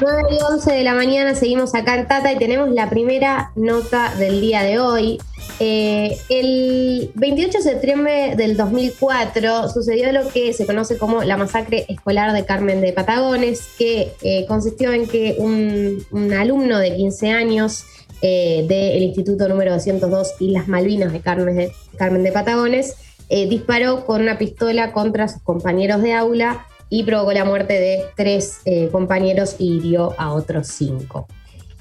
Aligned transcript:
9 0.00 0.22
y 0.30 0.42
11 0.42 0.72
de 0.72 0.84
la 0.84 0.94
mañana 0.94 1.34
seguimos 1.34 1.74
acá 1.74 1.96
en 1.96 2.06
Tata 2.06 2.32
y 2.32 2.38
tenemos 2.38 2.70
la 2.70 2.88
primera 2.88 3.50
nota 3.56 4.14
del 4.16 4.40
día 4.40 4.62
de 4.62 4.78
hoy. 4.78 5.18
Eh, 5.58 6.16
el 6.28 7.10
28 7.16 7.58
de 7.58 7.64
septiembre 7.64 8.36
del 8.36 8.56
2004 8.56 9.68
sucedió 9.70 10.12
lo 10.12 10.28
que 10.28 10.52
se 10.52 10.66
conoce 10.66 10.98
como 10.98 11.24
la 11.24 11.36
masacre 11.36 11.84
escolar 11.88 12.32
de 12.32 12.44
Carmen 12.44 12.80
de 12.80 12.92
Patagones, 12.92 13.70
que 13.76 14.12
eh, 14.22 14.46
consistió 14.46 14.92
en 14.92 15.08
que 15.08 15.36
un, 15.38 16.32
alumno 16.32 16.78
de 16.78 16.94
15 16.94 17.30
años 17.32 17.84
eh, 18.22 18.64
del 18.68 19.02
Instituto 19.02 19.48
número 19.48 19.72
202 19.72 20.34
Islas 20.38 20.68
Malvinas 20.68 21.12
de 21.12 21.20
Carmen 21.20 21.56
de, 21.56 21.72
Carmen 21.96 22.22
de 22.22 22.32
Patagones 22.32 22.94
disparó 23.28 24.06
con 24.06 24.22
una 24.22 24.38
pistola 24.38 24.92
contra 24.92 25.28
sus 25.28 25.42
compañeros 25.42 26.00
de 26.00 26.14
aula 26.14 26.66
y 26.90 27.02
provocó 27.02 27.32
la 27.32 27.44
muerte 27.44 27.74
de 27.74 28.04
tres 28.16 28.60
eh, 28.64 28.88
compañeros 28.90 29.56
y 29.58 29.76
hirió 29.76 30.14
a 30.18 30.32
otros 30.32 30.68
cinco. 30.68 31.26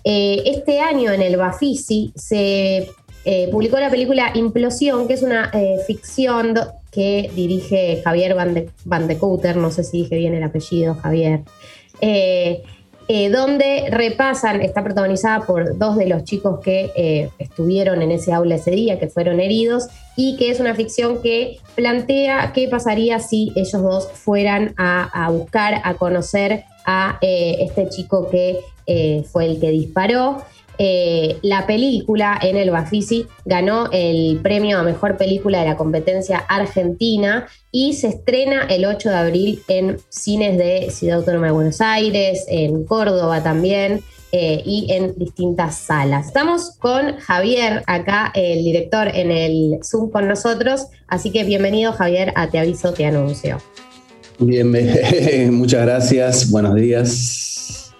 Eh, 0.04 0.44
este 0.46 0.80
año 0.80 1.12
en 1.12 1.22
el 1.22 1.38
Bafisi 1.38 2.14
se 2.16 2.90
eh, 3.26 3.50
publicó 3.52 3.80
la 3.80 3.90
película 3.90 4.32
Implosión, 4.34 5.08
que 5.08 5.14
es 5.14 5.22
una 5.22 5.52
ficción 5.86 6.54
que 6.92 7.30
dirige 7.36 8.02
Javier 8.04 8.34
Van 8.36 8.54
de, 8.54 8.70
Van 8.86 9.08
de 9.08 9.18
no 9.56 9.72
sé 9.72 9.84
si 9.84 10.04
dije 10.04 10.16
bien 10.16 10.34
el 10.34 10.44
apellido, 10.44 10.96
Javier. 10.96 11.42
Donde 13.32 13.90
repasan, 13.90 14.62
está 14.62 14.84
protagonizada 14.84 15.46
por 15.46 15.78
dos 15.78 15.98
de 15.98 16.08
los 16.08 16.24
chicos 16.24 16.60
que 16.62 17.30
estuvieron 17.38 18.02
en 18.02 18.12
ese 18.12 18.32
aula 18.34 18.56
ese 18.56 18.72
día, 18.72 19.00
que 19.00 19.08
fueron 19.10 19.40
heridos, 19.40 19.88
y 20.18 20.36
que 20.36 20.50
es 20.50 20.60
una 20.60 20.76
ficción 20.76 21.22
que 21.22 21.60
plantea 21.76 22.52
qué 22.52 22.68
pasaría 22.68 23.20
si 23.20 23.54
ellos 23.56 23.82
dos 23.82 24.12
fueran 24.12 24.74
a, 24.76 25.30
buscar, 25.32 25.80
a 25.86 25.94
conocer 25.94 26.66
a 26.86 27.18
eh, 27.22 27.58
este 27.62 27.88
chico 27.88 28.30
que 28.30 28.60
fue 29.32 29.46
el 29.46 29.60
que 29.60 29.70
disparó. 29.70 30.44
Eh, 30.80 31.38
la 31.42 31.66
película 31.66 32.38
en 32.42 32.56
el 32.56 32.70
Bafisi 32.70 33.26
ganó 33.46 33.90
el 33.92 34.40
premio 34.44 34.78
a 34.78 34.84
mejor 34.84 35.18
película 35.18 35.62
de 35.62 35.70
la 35.70 35.78
competencia 35.78 36.38
argentina 36.38 37.48
y 37.72 37.94
se 37.94 38.10
estrena 38.10 38.64
el 38.70 38.86
8 38.86 39.10
de 39.10 39.16
abril 39.16 39.64
en 39.68 39.98
cines 40.10 40.58
de 40.58 40.92
Ciudad 40.92 41.18
Autónoma 41.18 41.48
de 41.48 41.54
Buenos 41.54 41.82
Aires, 41.82 42.46
en 42.48 42.84
Córdoba 42.86 43.42
también. 43.42 44.04
Eh, 44.34 44.62
y 44.66 44.92
en 44.92 45.16
distintas 45.16 45.78
salas. 45.78 46.28
Estamos 46.28 46.72
con 46.80 47.18
Javier 47.18 47.84
acá, 47.88 48.30
el 48.36 48.62
director 48.62 49.08
en 49.08 49.32
el 49.32 49.80
Zoom 49.82 50.12
con 50.12 50.28
nosotros, 50.28 50.88
así 51.08 51.32
que 51.32 51.46
bienvenido 51.46 51.94
Javier 51.94 52.34
a 52.36 52.50
Te 52.50 52.60
Aviso, 52.60 52.92
Te 52.92 53.06
Anuncio. 53.06 53.58
Bien, 54.38 54.70
muchas 55.54 55.86
gracias, 55.86 56.52
buenos 56.52 56.76
días. 56.76 57.94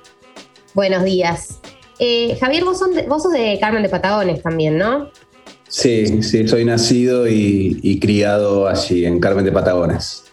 Buenos 0.74 1.06
días. 1.06 1.60
Eh, 1.98 2.38
Javier, 2.40 2.64
vos, 2.64 2.78
sos 2.78 3.34
de 3.34 3.58
Carmen 3.60 3.82
de 3.82 3.90
Patagones 3.90 4.44
también, 4.44 4.78
¿no? 4.78 5.10
Sí, 5.68 6.22
sí, 6.22 6.48
soy 6.48 6.66
nacido 6.66 7.28
y, 7.28 8.00
criado 8.00 8.68
allí, 8.68 9.06
en 9.06 9.20
Carmen 9.20 9.44
de 9.44 9.52
Patagones. 9.52 10.26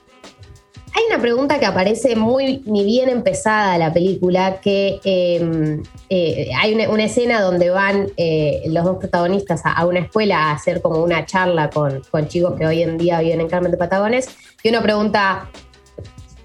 Hay 0.97 1.03
una 1.09 1.21
pregunta 1.21 1.59
que 1.59 1.67
aparece 1.67 2.15
muy 2.15 2.63
ni 2.67 2.85
bien 2.85 3.09
empezada 3.09 3.77
la 3.79 3.93
película, 3.93 4.61
que 4.61 5.01
em, 5.05 5.83
eh, 6.09 6.51
hay 6.57 6.73
una, 6.73 7.05
escena 7.05 7.41
donde 7.41 7.71
van 7.71 8.13
eh, 8.17 8.63
los 8.69 8.85
dos 8.85 8.99
protagonistas 8.99 9.63
a, 9.65 9.85
una 9.87 9.99
escuela 10.01 10.39
a 10.39 10.53
hacer 10.53 10.81
como 10.81 11.03
una 11.03 11.27
charla 11.27 11.69
con, 11.71 12.01
con 12.11 12.29
chicos 12.29 12.55
que 12.57 12.67
hoy 12.67 12.83
en 12.83 12.97
día 12.97 13.21
viven 13.21 13.41
en 13.41 13.49
Carmen 13.49 13.73
de 13.73 13.77
Patagones, 13.77 14.29
y 14.63 14.69
uno 14.69 14.83
pregunta, 14.83 15.51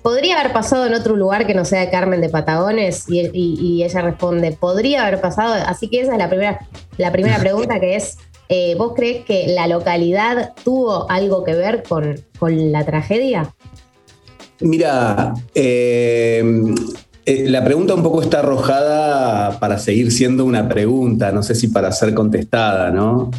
¿Podría 0.01 0.39
haber 0.39 0.53
pasado 0.53 0.85
en 0.87 0.93
otro 0.93 1.15
lugar 1.17 1.45
que 1.45 1.53
no 1.53 1.65
sea 1.65 1.91
Carmen 1.91 2.21
de 2.21 2.29
Patagones? 2.29 3.05
Y, 3.09 3.83
ella 3.83 4.01
responde, 4.01 4.53
podría 4.53 5.05
haber 5.05 5.19
pasado. 5.19 5.53
Así 5.53 5.89
que 5.89 6.01
esa 6.01 6.13
es 6.13 6.17
la 6.17 6.29
primera, 6.29 6.67
la 6.97 7.11
primera 7.11 7.37
pregunta 7.39 7.79
que 7.79 7.95
es, 7.95 8.17
eh, 8.47 8.75
¿vos 8.77 8.93
crees 8.95 9.25
que 9.25 9.47
la 9.47 9.67
localidad 9.67 10.53
tuvo 10.63 11.09
algo 11.11 11.43
que 11.43 11.53
ver 11.53 11.83
con, 11.83 12.15
la 12.39 12.85
tragedia? 12.85 13.53
Mira, 14.61 15.33
eh, 15.55 16.43
eh, 17.25 17.49
la 17.49 17.63
pregunta 17.63 17.95
un 17.95 18.03
poco 18.03 18.21
está 18.21 18.39
arrojada 18.39 19.59
para 19.59 19.79
seguir 19.79 20.11
siendo 20.11 20.45
una 20.45 20.67
pregunta, 20.67 21.31
no 21.31 21.43
sé 21.43 21.55
si 21.55 21.69
para 21.69 21.91
ser 21.91 22.13
contestada, 22.13 22.91
¿no? 22.91 23.31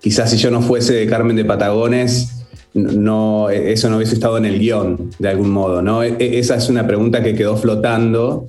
quizás 0.00 0.30
si 0.30 0.36
yo 0.36 0.50
no 0.50 0.62
fuese 0.62 0.94
de 0.94 1.06
Carmen 1.06 1.36
de 1.36 1.44
Patagones 1.44 2.42
no, 2.74 3.50
eso 3.50 3.90
no 3.90 3.96
hubiese 3.96 4.14
estado 4.14 4.38
en 4.38 4.46
el 4.46 4.58
guion, 4.58 5.10
de 5.18 5.28
algún 5.28 5.50
modo. 5.50 5.82
¿no? 5.82 6.02
E, 6.02 6.16
e, 6.18 6.38
esa 6.38 6.56
es 6.56 6.68
una 6.68 6.86
pregunta 6.86 7.22
que 7.22 7.34
quedó 7.34 7.56
flotando 7.56 8.46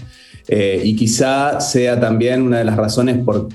eh, 0.48 0.82
y 0.84 0.96
quizá 0.96 1.60
sea 1.60 2.00
también 2.00 2.42
una 2.42 2.60
de 2.60 2.66
las 2.66 2.78
razones 2.78 3.18
por, 3.18 3.50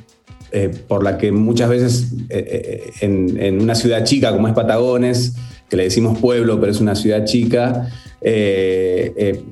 eh, 0.53 0.71
por 0.87 1.03
la 1.05 1.19
que 1.19 1.33
muchas 1.33 1.69
veces 1.69 2.13
eh, 2.29 2.91
en, 3.01 3.63
una 3.63 3.75
ciudad 3.75 4.05
chica 4.05 4.33
como 4.33 4.49
es 4.49 4.55
Patagones, 4.55 5.35
que 5.69 5.77
le 5.77 5.85
decimos 5.85 6.19
pueblo, 6.19 6.59
pero 6.61 6.73
es 6.73 6.81
una 6.81 6.95
ciudad 6.95 7.25
chica, 7.25 7.89
el, 8.21 9.45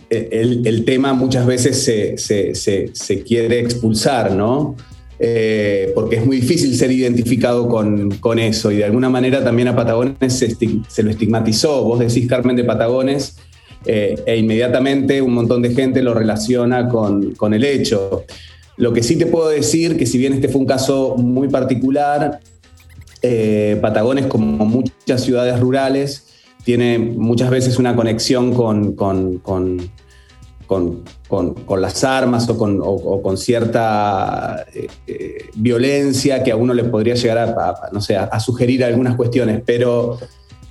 tema 0.84 1.12
muchas 1.12 1.46
veces 1.46 1.82
se, 1.82 2.18
se, 2.18 2.54
se 2.92 3.22
quiere 3.22 3.60
expulsar, 3.60 4.32
¿no? 4.32 4.76
Eh, 5.18 5.92
porque 5.94 6.16
es 6.16 6.26
muy 6.26 6.40
difícil 6.40 6.76
ser 6.76 6.92
identificado 6.92 7.68
con, 7.68 8.38
eso 8.38 8.70
y 8.70 8.76
de 8.76 8.84
alguna 8.84 9.08
manera 9.08 9.42
también 9.42 9.68
a 9.68 9.76
Patagones 9.76 10.32
se, 10.32 11.02
lo 11.02 11.10
estigmatizó. 11.10 11.84
Vos 11.84 12.00
decís 12.00 12.28
Carmen 12.28 12.54
de 12.54 12.64
Patagones 12.64 13.36
eh, 13.86 14.20
e 14.26 14.36
inmediatamente 14.36 15.22
un 15.22 15.32
montón 15.32 15.62
de 15.62 15.74
gente 15.74 16.02
lo 16.02 16.12
relaciona 16.12 16.88
con, 16.88 17.54
el 17.54 17.64
hecho. 17.64 18.24
Lo 18.76 18.92
que 18.92 19.02
sí 19.02 19.16
te 19.16 19.24
puedo 19.24 19.48
decir 19.48 19.96
que 19.96 20.04
si 20.04 20.18
bien 20.18 20.34
este 20.34 20.48
fue 20.48 20.60
un 20.60 20.66
caso 20.66 21.16
muy 21.16 21.48
particular, 21.48 22.40
eh, 23.28 23.76
Patagones 23.76 24.26
como 24.26 24.64
muchas 24.64 25.22
ciudades 25.22 25.58
rurales 25.60 26.26
tiene 26.64 26.98
muchas 26.98 27.50
veces 27.50 27.78
una 27.78 27.94
conexión 27.94 28.52
con 28.52 28.96
con, 30.66 31.04
las 31.80 32.04
armas 32.04 32.48
o 32.48 33.22
con, 33.22 33.36
cierta 33.36 34.66
eh, 34.74 34.88
eh, 35.06 35.38
violencia 35.54 36.42
que 36.42 36.52
a 36.52 36.56
uno 36.56 36.74
le 36.74 36.84
podría 36.84 37.14
llegar 37.14 37.38
a, 37.38 37.88
no 37.92 38.00
sé, 38.00 38.16
a, 38.16 38.40
sugerir 38.40 38.84
algunas 38.84 39.16
cuestiones, 39.16 39.62
pero, 39.64 40.18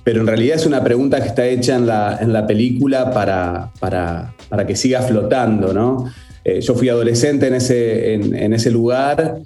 pero 0.04 0.20
en 0.20 0.26
realidad 0.26 0.56
es 0.56 0.66
una 0.66 0.84
pregunta 0.84 1.20
que 1.20 1.28
está 1.28 1.46
hecha 1.46 1.76
en 1.76 1.86
la, 1.86 2.18
en 2.20 2.32
la 2.32 2.46
película 2.46 3.10
para, 3.10 3.70
para, 3.80 4.66
que 4.66 4.76
siga 4.76 5.02
flotando, 5.02 5.72
¿no? 5.72 6.12
Yo 6.60 6.76
fui 6.76 6.88
adolescente 6.88 7.48
en 7.48 7.54
ese, 7.54 8.14
en, 8.14 8.52
ese 8.52 8.70
lugar 8.70 9.40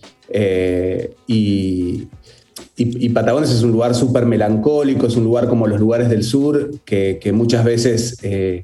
y, 1.27 2.09
y, 2.83 3.09
Patagones 3.11 3.51
es 3.51 3.63
un 3.63 3.73
lugar 3.73 3.95
súper 3.95 4.25
melancólico, 4.25 5.07
es 5.07 5.15
un 5.17 5.25
lugar 5.25 5.49
como 5.49 5.67
los 5.67 5.79
lugares 5.79 6.09
del 6.09 6.25
sur 6.25 6.71
que, 6.85 7.31
muchas 7.35 7.63
veces 7.63 8.17
eh, 8.23 8.63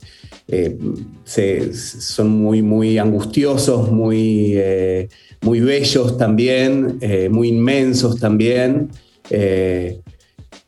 son 1.75 2.31
muy, 2.31 2.63
muy 2.63 2.97
angustiosos, 2.97 3.93
muy, 3.93 4.53
eh, 4.55 5.09
muy 5.43 5.61
bellos 5.61 6.17
también, 6.17 6.97
eh, 7.03 7.29
muy 7.29 7.49
inmensos 7.49 8.19
también. 8.19 8.89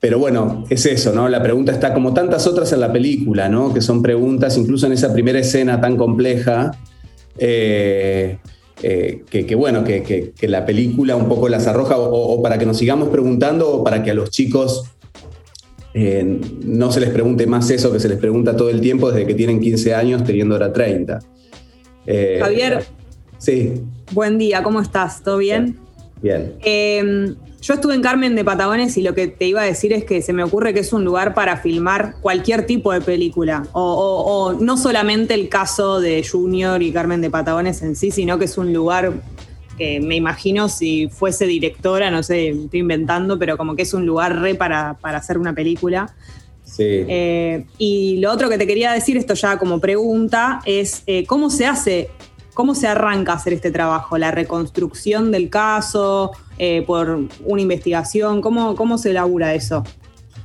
pero 0.00 0.18
bueno, 0.18 0.64
es 0.68 0.84
eso, 0.84 1.14
¿no? 1.14 1.28
La 1.28 1.42
pregunta 1.42 1.72
está 1.72 1.94
como 1.94 2.12
tantas 2.12 2.46
otras 2.46 2.70
en 2.72 2.80
la 2.80 2.92
película, 2.92 3.48
¿no? 3.48 3.72
Que 3.72 3.80
son 3.80 4.02
preguntas, 4.02 4.58
incluso 4.58 4.86
en 4.86 4.92
esa 4.92 5.12
primera 5.12 5.38
escena 5.38 5.80
tan 5.80 5.96
compleja, 5.96 6.72
que, 8.80 9.54
bueno, 9.56 9.84
que, 9.84 10.32
la 10.42 10.64
película 10.64 11.16
un 11.16 11.28
poco 11.28 11.48
las 11.48 11.66
arroja 11.66 11.98
o, 11.98 12.40
para 12.42 12.58
que 12.58 12.66
nos 12.66 12.78
sigamos 12.78 13.08
preguntando 13.08 13.68
o 13.68 13.84
para 13.84 14.02
que 14.02 14.10
a 14.10 14.14
los 14.14 14.30
chicos 14.30 14.84
eh, 15.94 16.40
no 16.64 16.92
se 16.92 17.00
les 17.00 17.10
pregunte 17.10 17.46
más 17.46 17.70
eso 17.70 17.92
que 17.92 17.98
se 17.98 18.08
les 18.08 18.18
pregunta 18.18 18.56
todo 18.56 18.70
el 18.70 18.80
tiempo 18.80 19.10
desde 19.10 19.26
que 19.26 19.34
tienen 19.34 19.60
15 19.60 19.94
años 19.94 20.24
teniendo 20.24 20.54
ahora 20.54 20.72
30. 20.72 21.18
Eh, 22.06 22.38
Javier. 22.40 22.84
Sí. 23.38 23.82
Buen 24.12 24.38
día, 24.38 24.62
¿cómo 24.62 24.80
estás? 24.80 25.22
¿Todo 25.22 25.38
bien? 25.38 25.76
Bien. 26.22 26.54
Eh, 26.64 27.34
yo 27.60 27.74
estuve 27.74 27.94
en 27.94 28.02
Carmen 28.02 28.34
de 28.36 28.44
Patagones 28.44 28.96
y 28.96 29.02
lo 29.02 29.14
que 29.14 29.26
te 29.26 29.46
iba 29.46 29.62
a 29.62 29.64
decir 29.64 29.92
es 29.92 30.04
que 30.04 30.22
se 30.22 30.32
me 30.32 30.44
ocurre 30.44 30.74
que 30.74 30.80
es 30.80 30.92
un 30.92 31.04
lugar 31.04 31.34
para 31.34 31.56
filmar 31.56 32.14
cualquier 32.20 32.66
tipo 32.66 32.92
de 32.92 33.00
película. 33.00 33.66
o 33.72 34.56
no 34.60 34.76
solamente 34.76 35.34
el 35.34 35.48
caso 35.48 36.00
de 36.00 36.26
Junior 36.28 36.82
y 36.82 36.92
Carmen 36.92 37.20
de 37.20 37.30
Patagones 37.30 37.82
en 37.82 37.96
sí, 37.96 38.10
sino 38.10 38.38
que 38.38 38.44
es 38.44 38.58
un 38.58 38.72
lugar 38.72 39.12
que 39.78 40.00
me 40.00 40.16
imagino 40.16 40.68
si 40.68 41.08
fuese 41.08 41.46
directora, 41.46 42.10
no 42.10 42.22
sé, 42.22 42.48
estoy 42.48 42.80
inventando, 42.80 43.38
pero 43.38 43.56
como 43.56 43.76
que 43.76 43.82
es 43.82 43.94
un 43.94 44.04
lugar 44.04 44.40
re 44.40 44.56
para, 44.56 44.98
hacer 45.02 45.38
una 45.38 45.54
película. 45.54 46.14
Sí. 46.64 46.84
Eh, 46.84 47.64
y 47.78 48.18
lo 48.18 48.30
otro 48.30 48.50
que 48.50 48.58
te 48.58 48.66
quería 48.66 48.92
decir, 48.92 49.16
esto 49.16 49.34
ya 49.34 49.56
como 49.56 49.80
pregunta, 49.80 50.60
es 50.66 51.04
eh, 51.06 51.24
cómo 51.24 51.48
se 51.48 51.64
hace, 51.64 52.10
cómo 52.58 52.74
se 52.74 52.88
arranca 52.88 53.34
a 53.34 53.36
hacer 53.36 53.52
este 53.52 53.70
trabajo, 53.70 54.18
la 54.18 54.32
reconstrucción 54.32 55.30
del 55.30 55.48
caso, 55.48 56.32
eh, 56.58 56.82
por 56.84 57.20
una 57.44 57.62
investigación, 57.62 58.40
¿cómo, 58.40 58.74
cómo 58.74 58.98
se 58.98 59.10
elabora 59.10 59.54
eso? 59.54 59.84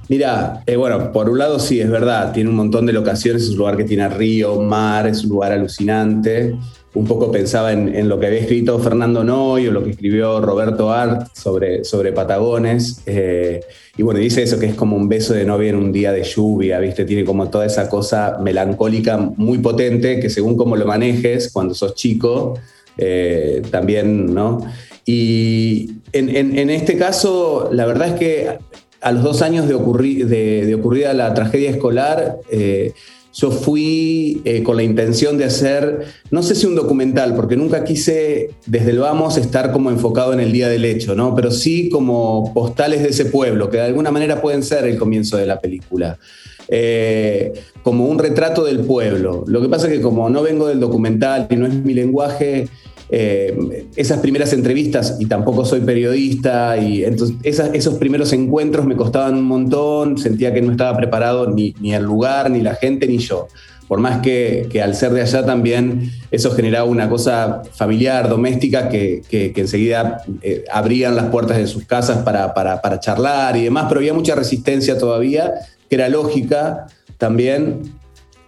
Mira, 0.10 0.62
eh, 0.68 0.76
bueno, 0.76 1.12
por 1.12 1.28
un 1.28 1.40
lado 1.40 1.58
sí, 1.58 1.82
es 1.82 1.90
verdad, 1.90 2.32
tiene 2.32 2.52
un 2.52 2.56
montón 2.56 2.86
de 2.86 2.94
locaciones, 2.94 3.42
es 3.42 3.50
un 3.50 3.58
lugar 3.58 3.78
que 3.78 3.84
tiene 3.84 4.08
río, 4.10 4.62
mar, 4.62 5.08
es 5.08 5.24
un 5.24 5.32
lugar 5.32 5.54
alucinante 5.54 6.56
un 6.96 7.06
poco 7.06 7.32
pensaba 7.32 7.74
en, 7.74 8.08
lo 8.08 8.20
que 8.20 8.28
había 8.28 8.40
escrito 8.40 8.78
Fernando 8.80 9.24
Noy 9.24 9.68
o 9.68 9.72
lo 9.72 9.84
que 9.84 9.92
escribió 9.92 10.40
Roberto 10.42 10.92
Art 10.92 11.28
sobre, 11.34 11.84
sobre 11.84 12.12
Patagones. 12.12 13.02
Eh, 13.06 13.62
y 13.98 14.04
bueno, 14.04 14.20
dice 14.20 14.44
eso, 14.44 14.60
que 14.60 14.68
es 14.68 14.76
como 14.76 14.96
un 14.96 15.10
beso 15.10 15.34
de 15.34 15.44
novia 15.44 15.70
en 15.70 15.76
un 15.76 15.92
día 15.92 16.12
de 16.12 16.24
lluvia, 16.24 16.80
¿viste? 16.80 17.06
Tiene 17.06 17.26
como 17.26 17.50
toda 17.50 17.66
esa 17.66 17.90
cosa 17.90 18.38
melancólica 18.42 19.18
muy 19.18 19.58
potente 19.58 20.20
que 20.20 20.30
según 20.30 20.56
cómo 20.56 20.76
lo 20.76 20.86
manejes 20.86 21.52
cuando 21.52 21.74
sos 21.74 21.96
chico, 21.96 22.60
eh, 22.98 23.64
también, 23.72 24.34
¿no? 24.34 24.60
Y 25.06 25.96
en, 26.14 26.70
este 26.70 26.98
caso, 26.98 27.70
la 27.72 27.86
verdad 27.86 28.10
es 28.10 28.14
que 28.14 28.58
a 29.02 29.12
los 29.12 29.24
dos 29.24 29.42
años 29.42 29.68
de, 29.68 30.66
de, 30.66 30.76
ocurrida 30.76 31.14
la 31.14 31.34
tragedia 31.34 31.72
escolar, 31.72 32.38
eh, 32.50 32.94
yo 33.34 33.50
fui 33.50 34.42
eh, 34.46 34.62
con 34.62 34.78
la 34.78 34.84
intención 34.84 35.38
de 35.38 35.46
hacer, 35.46 36.06
no 36.30 36.44
sé 36.44 36.54
si 36.54 36.68
un 36.68 36.76
documental, 36.76 37.36
porque 37.36 37.56
nunca 37.56 37.84
quise 37.84 38.52
desde 38.68 38.92
el 38.92 39.00
vamos 39.00 39.38
estar 39.38 39.72
como 39.72 39.90
enfocado 39.90 40.34
en 40.34 40.40
el 40.40 40.52
día 40.52 40.70
del 40.70 40.86
hecho, 40.86 41.16
¿no? 41.16 41.36
Pero 41.36 41.50
sí 41.50 41.90
como 41.90 42.54
postales 42.54 43.02
de 43.02 43.10
ese 43.10 43.26
pueblo, 43.26 43.70
que 43.70 43.78
de 43.78 43.84
alguna 43.84 44.12
manera 44.12 44.40
pueden 44.40 44.62
ser 44.62 44.86
el 44.86 44.98
comienzo 44.98 45.38
de 45.38 45.48
la 45.48 45.60
película. 45.60 46.20
Eh, 46.68 47.54
como 47.82 48.06
un 48.06 48.20
retrato 48.20 48.64
del 48.64 48.80
pueblo. 48.80 49.44
Lo 49.48 49.62
que 49.62 49.68
pasa 49.68 49.88
es 49.88 49.94
que 49.94 50.02
como 50.02 50.30
no 50.30 50.44
vengo 50.44 50.68
del 50.68 50.80
documental 50.80 51.48
y 51.50 51.56
no 51.56 51.66
es 51.66 51.74
mi 51.74 51.94
lenguaje, 51.94 52.70
eh, 53.16 53.86
esas 53.96 54.22
primeras 54.22 54.54
entrevistas, 54.54 55.18
y 55.20 55.28
tampoco 55.28 55.66
soy 55.66 55.82
periodista, 55.82 56.78
y 56.78 57.04
entonces 57.04 57.38
esos 57.72 57.94
primeros 58.00 58.34
encuentros 58.34 58.88
me 58.88 58.96
costaban 58.96 59.36
un 59.36 59.44
montón, 59.44 60.18
sentía 60.18 60.52
que 60.52 60.64
no 60.64 60.72
estaba 60.72 60.98
preparado 60.98 61.48
ni, 61.48 61.76
ni 61.80 61.94
el 61.94 62.02
lugar, 62.02 62.50
ni 62.50 62.62
la 62.62 62.74
gente, 62.74 63.06
ni 63.06 63.20
yo. 63.20 63.48
Por 63.88 64.00
más 64.00 64.22
que, 64.22 64.68
que, 64.68 64.82
al 64.82 64.96
ser 64.96 65.12
de 65.12 65.22
allá 65.22 65.46
también 65.46 66.10
eso 66.32 66.56
generaba 66.56 66.90
una 66.90 67.08
cosa 67.08 67.62
familiar, 67.74 68.30
doméstica, 68.30 68.90
que, 68.90 69.22
que, 69.30 69.54
enseguida 69.58 70.24
eh, 70.42 70.66
abrían 70.72 71.16
las 71.16 71.26
puertas 71.26 71.58
de 71.58 71.68
sus 71.68 71.86
casas 71.86 72.24
para, 72.24 72.56
para, 72.56 72.82
para 72.82 73.00
charlar 73.00 73.56
y 73.58 73.66
demás, 73.66 73.86
pero 73.90 74.00
había 74.00 74.16
mucha 74.16 74.34
resistencia 74.34 74.98
todavía, 74.98 75.54
que 75.88 75.98
era 75.98 76.10
lógica 76.10 76.88
también 77.20 77.94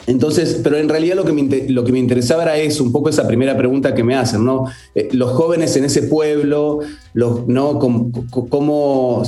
entonces, 0.08 0.60
pero 0.64 0.78
en 0.78 0.88
realidad 0.88 1.16
lo 1.16 1.26
que, 1.26 1.34
me, 1.34 1.70
lo 1.70 1.84
que 1.84 1.92
me 1.92 1.98
interesaba 1.98 2.44
era 2.44 2.58
eso, 2.58 2.84
un 2.84 2.92
poco 2.92 3.10
esa 3.10 3.28
primera 3.28 3.58
pregunta 3.58 3.96
que 3.96 4.04
me 4.04 4.16
hacen, 4.16 4.46
¿no? 4.46 4.66
Eh, 4.94 5.10
los 5.14 5.32
jóvenes 5.32 5.76
en 5.78 5.86
ese 5.86 6.04
pueblo, 6.04 6.80
¿no? 7.14 7.80
Cómo, 7.80 9.24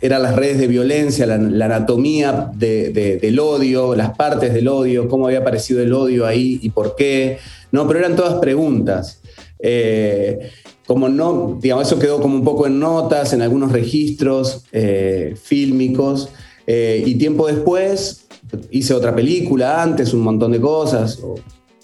eran 0.00 0.22
las 0.22 0.36
redes 0.36 0.58
de 0.58 0.68
violencia, 0.68 1.26
la, 1.26 1.64
anatomía 1.64 2.50
del 2.54 3.40
odio, 3.40 3.96
las 3.96 4.16
partes 4.16 4.54
del 4.54 4.68
odio, 4.68 5.08
cómo 5.08 5.26
había 5.26 5.40
aparecido 5.40 5.82
el 5.82 5.92
odio 5.92 6.26
ahí 6.26 6.60
y 6.62 6.70
por 6.70 6.94
qué, 6.94 7.38
¿no? 7.72 7.88
Pero 7.88 7.98
eran 7.98 8.14
todas 8.14 8.34
preguntas. 8.34 9.20
Eh, 9.58 10.50
como 10.86 11.08
no, 11.08 11.58
digamos, 11.60 11.86
eso 11.86 11.98
quedó 11.98 12.20
como 12.20 12.36
un 12.36 12.44
poco 12.44 12.66
en 12.66 12.78
notas, 12.78 13.32
en 13.32 13.42
algunos 13.42 13.72
registros 13.72 14.64
eh, 14.72 15.34
fílmicos, 15.40 16.28
y 16.72 17.16
tiempo 17.16 17.48
después 17.48 18.28
hice 18.70 18.94
otra 18.94 19.14
película 19.14 19.82
antes, 19.82 20.14
un 20.14 20.20
montón 20.20 20.52
de 20.52 20.60
cosas, 20.60 21.20
o 21.22 21.34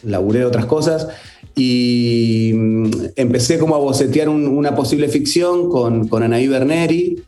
laburé 0.02 0.44
otras 0.44 0.66
cosas, 0.66 1.08
y 1.54 2.52
mm, 2.54 2.90
empecé 3.16 3.58
como 3.58 3.74
a 3.74 3.78
bocetear 3.78 4.28
una 4.28 4.74
posible 4.74 5.08
ficción 5.08 5.68
con, 5.70 6.08
con 6.08 6.22
Anaí 6.22 6.48
Berneri, 6.48 7.22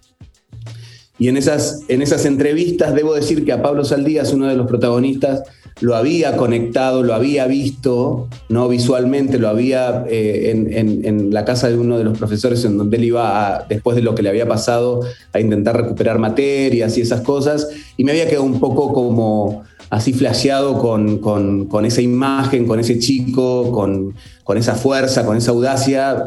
y 1.19 1.29
en 1.29 1.37
esas, 1.37 1.83
en 1.89 2.01
esas 2.01 2.25
entrevistas 2.27 2.95
debo 2.95 3.15
decir 3.15 3.45
que 3.45 3.53
a 3.53 3.61
Pablo 3.63 3.85
Saldías, 3.85 4.33
uno 4.33 4.47
de 4.47 4.55
los 4.55 4.69
protagonistas, 4.69 5.43
lo 5.81 5.95
había 5.95 6.37
conectado, 6.37 7.03
lo 7.03 7.15
había 7.15 7.47
visto, 7.47 8.29
no 8.49 8.69
visualmente, 8.69 9.39
lo 9.39 9.49
había 9.49 10.05
eh, 10.09 10.51
en, 10.51 11.33
la 11.33 11.45
casa 11.45 11.69
de 11.69 11.77
uno 11.77 11.99
de 11.99 12.05
los 12.05 12.19
profesores 12.19 12.65
en 12.65 12.79
donde 12.79 12.97
él 12.97 13.05
iba, 13.05 13.65
después 13.69 13.95
de 13.97 14.03
lo 14.03 14.15
que 14.15 14.23
le 14.23 14.29
había 14.29 14.49
pasado, 14.49 15.01
a 15.33 15.41
intentar 15.41 15.77
recuperar 15.77 16.19
materias 16.19 16.99
y 16.99 17.03
esas 17.03 17.21
cosas, 17.21 17.69
y 17.97 18.05
me 18.05 18.13
había 18.13 18.29
quedado 18.29 18.45
un 18.45 18.59
poco 18.61 18.93
como 18.93 19.63
así 19.91 20.13
flasheado 20.13 20.79
con, 20.79 21.85
esa 21.85 22.03
imagen, 22.03 22.67
con 22.67 22.81
ese 22.81 22.99
chico, 22.99 23.71
con, 23.73 24.15
esa 24.57 24.75
fuerza, 24.75 25.25
con 25.25 25.37
esa 25.37 25.53
audacia, 25.53 26.27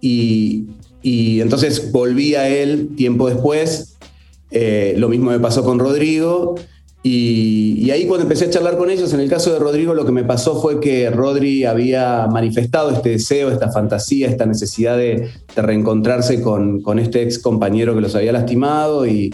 y, 0.00 0.66
entonces 1.02 1.90
volví 1.90 2.34
a 2.34 2.48
él 2.48 2.90
tiempo 2.96 3.28
después, 3.28 3.96
eh, 4.50 4.94
lo 4.98 5.08
mismo 5.08 5.30
me 5.30 5.40
pasó 5.40 5.64
con 5.64 5.78
Rodrigo, 5.78 6.54
y, 7.04 7.90
ahí 7.90 8.06
cuando 8.06 8.22
empecé 8.22 8.44
a 8.44 8.50
charlar 8.50 8.78
con 8.78 8.88
ellos, 8.88 9.12
en 9.12 9.20
el 9.20 9.28
caso 9.28 9.52
de 9.52 9.58
Rodrigo, 9.58 9.92
lo 9.92 10.06
que 10.06 10.12
me 10.12 10.22
pasó 10.22 10.60
fue 10.60 10.78
que 10.78 11.10
Rodri 11.10 11.64
había 11.64 12.28
manifestado 12.28 12.92
este 12.92 13.10
deseo, 13.10 13.50
esta 13.50 13.72
fantasía, 13.72 14.28
esta 14.28 14.46
necesidad 14.46 14.96
de, 14.96 15.28
reencontrarse 15.56 16.40
con, 16.40 16.80
este 17.00 17.22
ex 17.22 17.40
compañero 17.40 17.94
que 17.94 18.00
los 18.00 18.14
había 18.14 18.32
lastimado 18.32 19.06
y, 19.06 19.32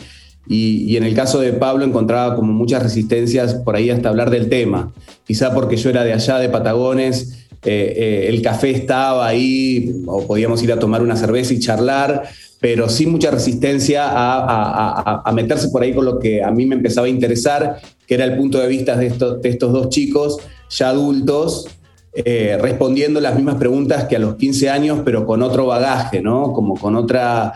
en 0.50 1.04
el 1.04 1.14
caso 1.14 1.40
de 1.40 1.52
Pablo 1.52 1.84
encontraba 1.84 2.34
como 2.36 2.54
muchas 2.54 2.82
resistencias 2.82 3.54
por 3.54 3.76
ahí 3.76 3.90
hasta 3.90 4.08
hablar 4.08 4.30
del 4.30 4.48
tema. 4.48 4.90
Quizá 5.26 5.52
porque 5.52 5.76
yo 5.76 5.90
era 5.90 6.04
de 6.04 6.14
allá, 6.14 6.38
de 6.38 6.48
Patagones, 6.48 7.48
eh, 7.64 7.92
eh, 7.96 8.26
el 8.30 8.40
café 8.40 8.70
estaba 8.70 9.26
ahí, 9.26 10.04
o 10.06 10.26
podíamos 10.26 10.62
ir 10.62 10.72
a 10.72 10.78
tomar 10.78 11.02
una 11.02 11.16
cerveza 11.16 11.52
y 11.52 11.58
charlar, 11.58 12.22
pero 12.60 12.88
sí 12.88 13.06
mucha 13.06 13.30
resistencia 13.30 14.04
a, 14.08 15.32
meterse 15.32 15.68
por 15.68 15.82
ahí 15.82 15.94
con 15.94 16.04
lo 16.04 16.18
que 16.18 16.42
a 16.42 16.50
mí 16.50 16.66
me 16.66 16.74
empezaba 16.74 17.06
a 17.06 17.10
interesar, 17.10 17.80
que 18.06 18.14
era 18.14 18.24
el 18.24 18.36
punto 18.36 18.58
de 18.58 18.66
vista 18.66 18.96
de 18.96 19.06
estos, 19.06 19.72
dos 19.72 19.88
chicos 19.90 20.38
ya 20.70 20.88
adultos, 20.88 21.68
eh, 22.12 22.58
respondiendo 22.60 23.20
las 23.20 23.36
mismas 23.36 23.56
preguntas 23.56 24.04
que 24.04 24.16
a 24.16 24.18
los 24.18 24.34
15 24.36 24.70
años, 24.70 25.00
pero 25.04 25.24
con 25.24 25.42
otro 25.42 25.66
bagaje, 25.66 26.20
¿no? 26.20 26.52
Como 26.52 26.74
con 26.74 26.96
otra... 26.96 27.52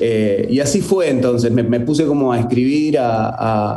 Eh, 0.00 0.48
y 0.50 0.60
así 0.60 0.80
fue 0.80 1.10
entonces, 1.10 1.52
me, 1.52 1.80
puse 1.80 2.06
como 2.06 2.32
a 2.32 2.40
escribir, 2.40 2.98
a, 2.98 3.76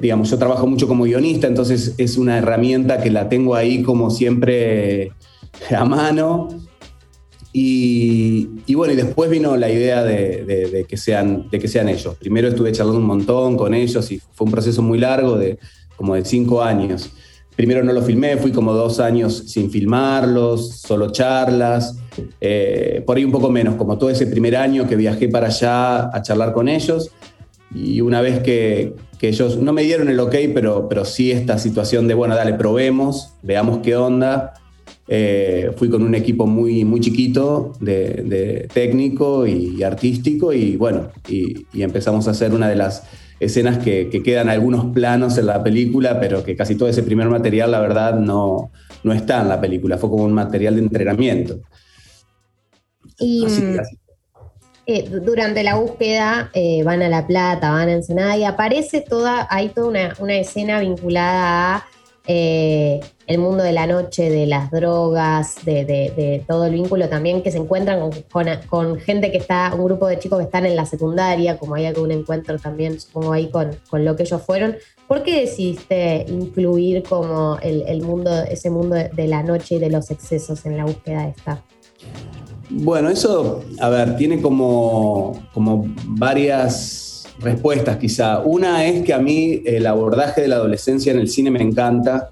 digamos, 0.00 0.30
yo 0.30 0.38
trabajo 0.38 0.66
mucho 0.66 0.86
como 0.86 1.04
guionista, 1.04 1.46
entonces 1.46 1.94
es 1.96 2.18
una 2.18 2.38
herramienta 2.38 2.98
que 2.98 3.10
la 3.10 3.28
tengo 3.28 3.54
ahí 3.54 3.82
como 3.82 4.10
siempre 4.10 5.12
a 5.74 5.84
mano 5.84 6.67
y, 7.60 8.74
bueno, 8.76 8.92
y 8.92 8.96
después 8.96 9.28
vino 9.28 9.56
la 9.56 9.68
idea 9.68 10.04
de, 10.04 10.86
que 10.88 10.96
sean, 10.96 11.48
de 11.50 11.58
que 11.58 11.66
sean 11.66 11.88
ellos. 11.88 12.14
Primero 12.16 12.46
estuve 12.46 12.70
charlando 12.70 13.00
un 13.00 13.06
montón 13.06 13.56
con 13.56 13.74
ellos 13.74 14.12
y 14.12 14.20
fue 14.32 14.44
un 14.44 14.52
proceso 14.52 14.80
muy 14.80 14.98
largo, 14.98 15.36
de 15.36 15.58
como 15.96 16.14
de 16.14 16.24
cinco 16.24 16.62
años. 16.62 17.10
Primero 17.56 17.82
no 17.82 17.92
lo 17.92 18.02
filmé, 18.02 18.36
fui 18.36 18.52
como 18.52 18.72
dos 18.72 19.00
años 19.00 19.42
sin 19.48 19.72
filmarlos, 19.72 20.82
solo 20.82 21.10
charlas, 21.10 21.96
eh, 22.40 23.02
por 23.04 23.16
ahí 23.16 23.24
un 23.24 23.32
poco 23.32 23.50
menos, 23.50 23.74
como 23.74 23.98
todo 23.98 24.10
ese 24.10 24.28
primer 24.28 24.54
año 24.54 24.86
que 24.86 24.94
viajé 24.94 25.28
para 25.28 25.48
allá 25.48 26.16
a 26.16 26.22
charlar 26.22 26.52
con 26.52 26.68
ellos. 26.68 27.10
Y 27.74 28.00
una 28.02 28.20
vez 28.20 28.38
que, 28.40 28.94
que 29.18 29.28
ellos 29.28 29.56
no 29.56 29.72
me 29.72 29.82
dieron 29.82 30.08
el 30.08 30.20
ok, 30.20 30.36
pero, 30.54 30.88
pero 30.88 31.04
sí 31.04 31.32
esta 31.32 31.58
situación 31.58 32.06
de, 32.06 32.14
bueno, 32.14 32.36
dale, 32.36 32.54
probemos, 32.54 33.32
veamos 33.42 33.78
qué 33.78 33.96
onda 33.96 34.54
eh, 35.10 35.72
fui 35.74 35.88
con 35.88 36.02
un 36.02 36.14
equipo 36.14 36.46
muy, 36.46 36.84
muy 36.84 37.00
chiquito 37.00 37.72
de, 37.80 38.68
técnico 38.74 39.46
y, 39.46 39.82
artístico 39.82 40.52
y 40.52 40.76
bueno, 40.76 41.08
y, 41.26 41.66
empezamos 41.82 42.28
a 42.28 42.32
hacer 42.32 42.52
una 42.52 42.68
de 42.68 42.76
las 42.76 43.04
escenas 43.40 43.78
que, 43.78 44.10
quedan 44.22 44.50
algunos 44.50 44.92
planos 44.92 45.38
en 45.38 45.46
la 45.46 45.62
película, 45.62 46.20
pero 46.20 46.44
que 46.44 46.54
casi 46.54 46.74
todo 46.74 46.90
ese 46.90 47.02
primer 47.02 47.28
material, 47.28 47.70
la 47.70 47.80
verdad, 47.80 48.18
no, 48.18 48.70
no 49.02 49.12
está 49.14 49.40
en 49.40 49.48
la 49.48 49.58
película, 49.58 49.96
fue 49.96 50.10
como 50.10 50.24
un 50.24 50.34
material 50.34 50.74
de 50.74 50.82
entrenamiento. 50.82 51.60
Y 53.18 53.46
eh, 54.84 55.08
durante 55.08 55.62
la 55.62 55.76
búsqueda 55.76 56.50
eh, 56.52 56.82
van 56.84 57.00
a 57.02 57.08
La 57.08 57.26
Plata, 57.26 57.70
van 57.70 57.88
a 57.88 57.92
Ensenada 57.92 58.36
y 58.36 58.44
aparece 58.44 59.00
toda, 59.00 59.46
hay 59.50 59.70
toda 59.70 59.88
una, 59.88 60.14
una 60.18 60.36
escena 60.36 60.80
vinculada 60.80 61.76
a 61.76 61.86
eh, 62.30 63.00
el 63.26 63.38
mundo 63.38 63.62
de 63.62 63.72
la 63.72 63.86
noche, 63.86 64.28
de 64.28 64.46
las 64.46 64.70
drogas, 64.70 65.64
de, 65.64 66.44
todo 66.46 66.66
el 66.66 66.74
vínculo 66.74 67.08
también 67.08 67.42
que 67.42 67.50
se 67.50 67.56
encuentran 67.56 68.10
con, 68.68 69.00
gente 69.00 69.32
que 69.32 69.38
está, 69.38 69.72
un 69.74 69.86
grupo 69.86 70.06
de 70.06 70.18
chicos 70.18 70.38
que 70.38 70.44
están 70.44 70.66
en 70.66 70.76
la 70.76 70.84
secundaria, 70.84 71.56
como 71.56 71.74
hay 71.74 71.86
algún 71.86 72.10
encuentro 72.10 72.58
también, 72.58 73.00
supongo 73.00 73.32
ahí 73.32 73.50
con, 73.50 73.70
lo 73.92 74.14
que 74.14 74.24
ellos 74.24 74.42
fueron. 74.42 74.76
¿Por 75.06 75.22
qué 75.22 75.40
decidiste 75.40 76.26
incluir 76.28 77.02
como 77.02 77.58
el, 77.62 78.02
mundo, 78.02 78.30
ese 78.42 78.68
mundo 78.68 78.96
de 78.96 79.26
la 79.26 79.42
noche 79.42 79.76
y 79.76 79.78
de 79.78 79.88
los 79.88 80.10
excesos 80.10 80.66
en 80.66 80.76
la 80.76 80.84
búsqueda 80.84 81.22
de 81.22 81.30
esta? 81.30 81.64
Bueno, 82.68 83.08
eso, 83.08 83.64
a 83.80 83.88
ver, 83.88 84.16
tiene 84.18 84.42
como, 84.42 85.48
como 85.54 85.86
varias 86.04 87.07
respuestas 87.40 87.96
quizá. 87.96 88.40
Una 88.40 88.86
es 88.86 89.04
que 89.04 89.14
a 89.14 89.18
mí 89.18 89.62
el 89.64 89.86
abordaje 89.86 90.42
de 90.42 90.48
la 90.48 90.56
adolescencia 90.56 91.12
en 91.12 91.18
el 91.18 91.28
cine 91.28 91.50
me 91.50 91.62
encanta, 91.62 92.30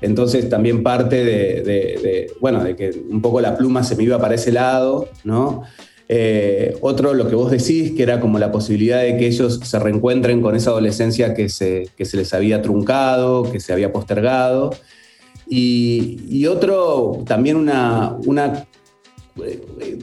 entonces 0.00 0.48
también 0.48 0.82
parte 0.82 1.24
de, 1.24 2.32
bueno, 2.40 2.62
de 2.62 2.76
que 2.76 2.90
un 3.10 3.22
poco 3.22 3.40
la 3.40 3.56
pluma 3.56 3.82
se 3.84 3.96
me 3.96 4.04
iba 4.04 4.18
para 4.18 4.34
ese 4.34 4.52
lado, 4.52 5.08
¿no? 5.24 5.62
Eh, 6.08 6.76
otro, 6.82 7.14
lo 7.14 7.28
que 7.28 7.34
vos 7.34 7.50
decís, 7.50 7.92
que 7.92 8.02
era 8.02 8.20
como 8.20 8.38
la 8.38 8.52
posibilidad 8.52 9.00
de 9.00 9.16
que 9.16 9.26
ellos 9.26 9.60
se 9.64 9.78
reencuentren 9.78 10.42
con 10.42 10.54
esa 10.54 10.70
adolescencia 10.70 11.32
que 11.32 11.48
se, 11.48 11.88
se 11.98 12.16
les 12.16 12.34
había 12.34 12.60
truncado, 12.60 13.50
que 13.50 13.60
se 13.60 13.72
había 13.72 13.92
postergado. 13.92 14.70
Y, 15.48 16.46
otro, 16.46 17.22
también 17.26 17.56
una, 17.56 18.18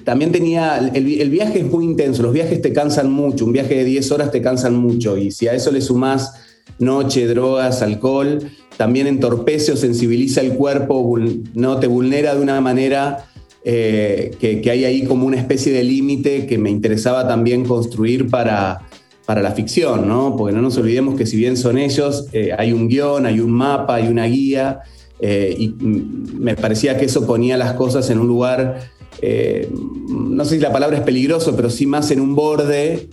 también 0.04 0.32
tenía, 0.32 0.78
el, 0.94 1.30
viaje 1.30 1.60
es 1.60 1.66
muy 1.66 1.86
intenso, 1.86 2.22
los 2.22 2.34
viajes 2.34 2.62
te 2.62 2.74
cansan 2.74 3.12
mucho, 3.12 3.46
un 3.46 3.54
viaje 3.54 3.76
de 3.76 3.86
10 3.86 4.12
horas 4.12 4.32
te 4.32 4.42
cansan 4.42 4.76
mucho 4.76 5.18
y 5.18 5.32
si 5.32 5.48
a 5.48 5.54
eso 5.54 5.72
le 5.72 5.82
sumás 5.82 6.34
noche, 6.80 7.28
drogas, 7.28 7.82
alcohol, 7.82 8.52
también 8.78 9.08
entorpece 9.08 9.72
o 9.72 9.78
sensibiliza 9.78 10.42
el 10.42 10.54
cuerpo, 10.54 11.18
no 11.54 11.80
te 11.80 11.88
vulnera 11.88 12.36
de 12.36 12.42
una 12.42 12.60
manera 12.60 13.26
eh, 13.64 14.32
que, 14.40 14.70
hay 14.70 14.86
ahí 14.86 15.04
como 15.04 15.28
una 15.28 15.38
especie 15.38 15.72
de 15.72 15.84
límite 15.84 16.48
que 16.48 16.58
me 16.58 16.70
interesaba 16.70 17.28
también 17.28 17.64
construir 17.64 18.30
para, 18.30 18.88
para 19.26 19.42
la 19.42 19.52
ficción, 19.52 20.08
¿no? 20.08 20.36
Porque 20.36 20.54
no 20.56 20.62
nos 20.62 20.78
olvidemos 20.78 21.16
que 21.16 21.26
si 21.26 21.38
bien 21.38 21.56
son 21.56 21.78
ellos, 21.78 22.28
eh, 22.34 22.52
hay 22.58 22.74
un 22.74 22.88
guion, 22.88 23.26
hay 23.26 23.40
un 23.40 23.52
mapa, 23.52 23.96
hay 23.96 24.08
una 24.08 24.26
guía, 24.26 24.82
eh, 25.20 25.56
y 25.58 25.76
me 25.80 26.56
parecía 26.56 26.98
que 26.98 27.06
eso 27.06 27.28
ponía 27.28 27.56
las 27.56 27.74
cosas 27.74 28.10
en 28.10 28.20
un 28.20 28.28
lugar, 28.28 28.92
no 29.22 30.46
sé 30.46 30.56
si 30.56 30.62
la 30.62 30.72
palabra 30.72 30.98
es 30.98 31.04
peligroso, 31.04 31.56
pero 31.56 31.70
sí 31.70 31.86
más 31.86 32.12
en 32.12 32.20
un 32.22 32.36
borde 32.36 33.10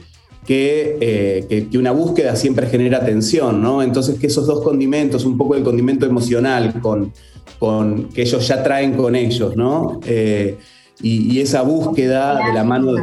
que, 0.47 1.69
que, 1.71 1.79
una 1.79 1.93
búsqueda 1.93 2.35
siempre 2.37 2.67
genera 2.67 3.05
tensión, 3.05 3.61
¿no? 3.61 3.83
Entonces 3.83 4.19
que 4.19 4.29
esos 4.29 4.47
dos 4.47 4.62
condimentos, 4.62 5.25
un 5.25 5.37
poco 5.37 5.55
el 5.55 5.62
condimento 5.62 6.07
emocional 6.07 6.81
con 6.81 7.12
con, 7.59 8.09
que 8.11 8.23
ellos 8.23 8.47
ya 8.47 8.62
traen 8.62 8.95
con 8.95 9.17
ellos, 9.17 9.57
¿no? 9.57 10.00
Eh, 10.07 10.59
y, 11.00 11.41
esa 11.41 11.62
búsqueda 11.62 12.47
de 12.47 12.53
la 12.53 12.65
mano... 12.65 12.93
De, 12.93 13.03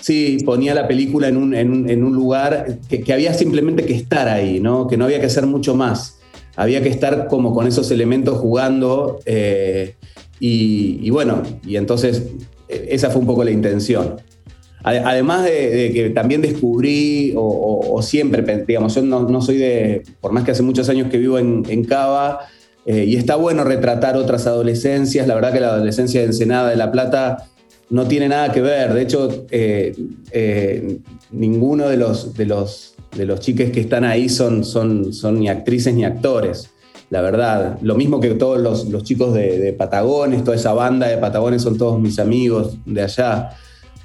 sí, 0.00 0.38
ponía 0.44 0.74
la 0.74 0.86
película 0.86 1.28
en 1.28 1.36
un, 1.36 2.12
lugar 2.14 2.78
que, 2.88 3.12
había 3.12 3.34
simplemente 3.34 3.84
que 3.84 3.94
estar 3.94 4.28
ahí, 4.28 4.60
¿no? 4.60 4.86
Que 4.86 4.96
no 4.96 5.04
había 5.04 5.20
que 5.20 5.26
hacer 5.26 5.46
mucho 5.46 5.74
más. 5.74 6.18
Había 6.54 6.82
que 6.82 6.88
estar 6.88 7.28
como 7.28 7.54
con 7.54 7.66
esos 7.66 7.90
elementos 7.90 8.38
jugando. 8.38 9.18
Eh, 9.24 9.96
y, 10.44 11.08
bueno, 11.10 11.44
y 11.64 11.76
entonces 11.76 12.24
e, 12.68 12.88
esa 12.90 13.10
fue 13.10 13.20
un 13.20 13.28
poco 13.28 13.44
la 13.44 13.52
intención. 13.52 14.16
Además 14.82 15.44
de, 15.44 15.92
que 15.94 16.10
también 16.10 16.42
descubrí, 16.42 17.32
o, 17.36 18.02
siempre, 18.02 18.42
digamos, 18.66 18.96
yo 18.96 19.02
no, 19.02 19.40
soy 19.40 19.58
de, 19.58 20.02
por 20.20 20.32
más 20.32 20.42
que 20.42 20.50
hace 20.50 20.64
muchos 20.64 20.88
años 20.88 21.08
que 21.08 21.18
vivo 21.18 21.38
en, 21.38 21.84
Cava, 21.84 22.40
eh, 22.84 23.04
y 23.04 23.14
está 23.14 23.36
bueno 23.36 23.62
retratar 23.62 24.16
otras 24.16 24.48
adolescencias, 24.48 25.28
la 25.28 25.36
verdad 25.36 25.52
que 25.52 25.60
la 25.60 25.68
adolescencia 25.68 26.20
de 26.20 26.26
Ensenada 26.26 26.70
de 26.70 26.74
La 26.74 26.90
Plata 26.90 27.46
no 27.90 28.08
tiene 28.08 28.28
nada 28.28 28.50
que 28.50 28.60
ver, 28.60 28.92
de 28.92 29.02
hecho, 29.02 29.46
eh, 29.52 29.94
eh, 30.32 30.98
ninguno 31.30 31.88
de 31.88 31.96
los, 31.96 32.34
de, 32.34 32.46
los, 32.46 32.96
de 33.16 33.26
los 33.26 33.38
chiques 33.38 33.70
que 33.70 33.78
están 33.78 34.02
ahí 34.02 34.28
son, 34.28 34.64
son, 34.64 35.12
son 35.12 35.38
ni 35.38 35.48
actrices 35.48 35.94
ni 35.94 36.04
actores 36.04 36.72
la 37.12 37.20
verdad. 37.20 37.76
Lo 37.82 37.94
mismo 37.94 38.20
que 38.20 38.30
todos 38.30 38.58
los, 38.58 39.04
chicos 39.04 39.34
de, 39.34 39.74
Patagones, 39.76 40.44
toda 40.44 40.56
esa 40.56 40.72
banda 40.72 41.08
de 41.08 41.18
Patagones 41.18 41.60
son 41.60 41.76
todos 41.76 42.00
mis 42.00 42.18
amigos 42.18 42.78
de 42.86 43.02
allá. 43.02 43.50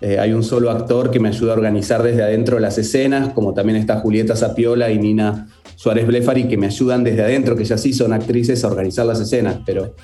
Eh, 0.02 0.20
hay 0.20 0.34
un 0.34 0.44
solo 0.44 0.70
actor 0.70 1.10
que 1.10 1.18
me 1.18 1.30
ayuda 1.30 1.54
a 1.54 1.56
organizar 1.56 2.04
desde 2.04 2.22
adentro 2.22 2.60
las 2.60 2.78
escenas, 2.78 3.32
como 3.32 3.54
también 3.54 3.78
está 3.78 4.02
Julieta 4.02 4.36
Zapiola 4.36 4.92
y 4.92 5.00
Nina 5.00 5.48
Suárez 5.78 6.06
Blefari, 6.06 6.50
que 6.50 6.58
me 6.58 6.66
ayudan 6.66 7.06
desde 7.06 7.24
adentro, 7.24 7.56
que 7.56 7.64
ya 7.64 7.78
sí 7.78 7.94
son 7.94 8.12
actrices, 8.12 8.66
a 8.66 8.68
organizar 8.68 9.06
las 9.06 9.22
escenas, 9.22 9.60
pero 9.66 9.96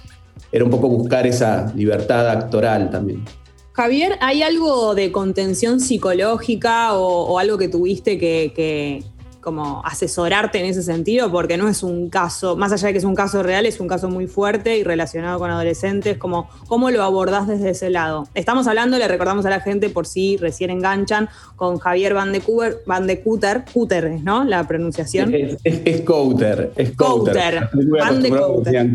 era 0.53 0.63
un 0.63 0.71
poco 0.71 0.87
buscar 0.87 1.27
esa 1.27 1.73
libertad 1.75 2.29
actoral 2.29 2.89
también. 2.89 3.25
Javier, 3.73 4.17
¿hay 4.21 4.43
algo 4.43 4.93
de 4.93 5.11
contención 5.11 5.79
psicológica 5.79 6.93
o, 6.93 7.39
algo 7.39 7.57
que 7.57 7.67
tuviste 7.67 8.19
que, 8.19 9.03
como 9.43 9.81
asesorarte 9.85 10.59
en 10.59 10.65
ese 10.65 10.81
sentido, 10.81 11.31
porque 11.31 11.57
no 11.57 11.67
es 11.67 11.83
un 11.83 12.09
caso, 12.09 12.55
más 12.55 12.71
allá 12.71 12.87
de 12.87 12.93
que 12.93 12.99
es 12.99 13.03
un 13.03 13.15
caso 13.15 13.43
real, 13.43 13.65
es 13.65 13.79
un 13.79 13.87
caso 13.87 14.09
muy 14.09 14.27
fuerte 14.27 14.77
y 14.77 14.83
relacionado 14.83 15.37
con 15.39 15.51
adolescentes, 15.51 16.17
como, 16.17 16.49
¿cómo 16.67 16.89
lo 16.89 17.03
abordás 17.03 17.47
desde 17.47 17.71
ese 17.71 17.89
lado? 17.89 18.27
Estamos 18.33 18.67
hablando, 18.67 18.97
le 18.97 19.07
recordamos 19.07 19.45
a 19.45 19.49
la 19.49 19.59
gente 19.59 19.89
por 19.89 20.07
si 20.07 20.37
recién 20.37 20.69
enganchan, 20.69 21.29
con 21.55 21.77
Javier 21.77 22.13
Van 22.13 22.31
de, 22.31 22.41
Cooter, 22.41 22.81
Van 22.85 23.05
de 23.05 23.21
Cuter, 23.21 24.19
¿no? 24.23 24.43
La 24.43 24.67
pronunciación. 24.67 25.33
Es, 25.33 25.57
es, 25.63 25.81
es 25.85 26.01
Couter, 26.01 26.71
es 26.75 26.91
Couter. 26.91 27.69
Van 27.99 28.21
de 28.21 28.29
Couter. 28.29 28.89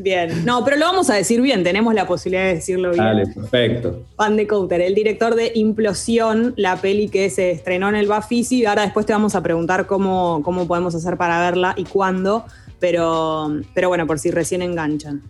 Bien, 0.00 0.44
no, 0.44 0.64
pero 0.64 0.76
lo 0.76 0.86
vamos 0.86 1.10
a 1.10 1.14
decir 1.14 1.40
bien, 1.40 1.62
tenemos 1.62 1.94
la 1.94 2.06
posibilidad 2.06 2.44
de 2.44 2.54
decirlo 2.54 2.90
bien. 2.90 3.04
Dale, 3.04 3.26
perfecto. 3.26 4.04
Van 4.16 4.36
de 4.36 4.46
Couter, 4.46 4.80
el 4.80 4.94
director 4.94 5.34
de 5.34 5.52
Implosión, 5.54 6.54
la 6.56 6.76
peli 6.76 7.08
que 7.08 7.30
se 7.30 7.50
estrenó 7.50 7.88
en 7.88 7.96
el 7.96 8.06
Bafisi, 8.06 8.64
ahora 8.64 8.82
después 8.82 9.06
te 9.06 9.12
vamos 9.12 9.34
a 9.34 9.42
preguntar 9.42 9.65
cómo, 9.86 10.40
cómo 10.42 10.66
podemos 10.66 10.94
hacer 10.94 11.16
para 11.16 11.40
verla 11.40 11.74
y 11.76 11.84
cuándo, 11.84 12.44
pero, 12.78 13.60
pero 13.74 13.88
bueno, 13.88 14.06
por 14.06 14.18
si 14.18 14.30
recién 14.30 14.62
enganchan. 14.62 15.22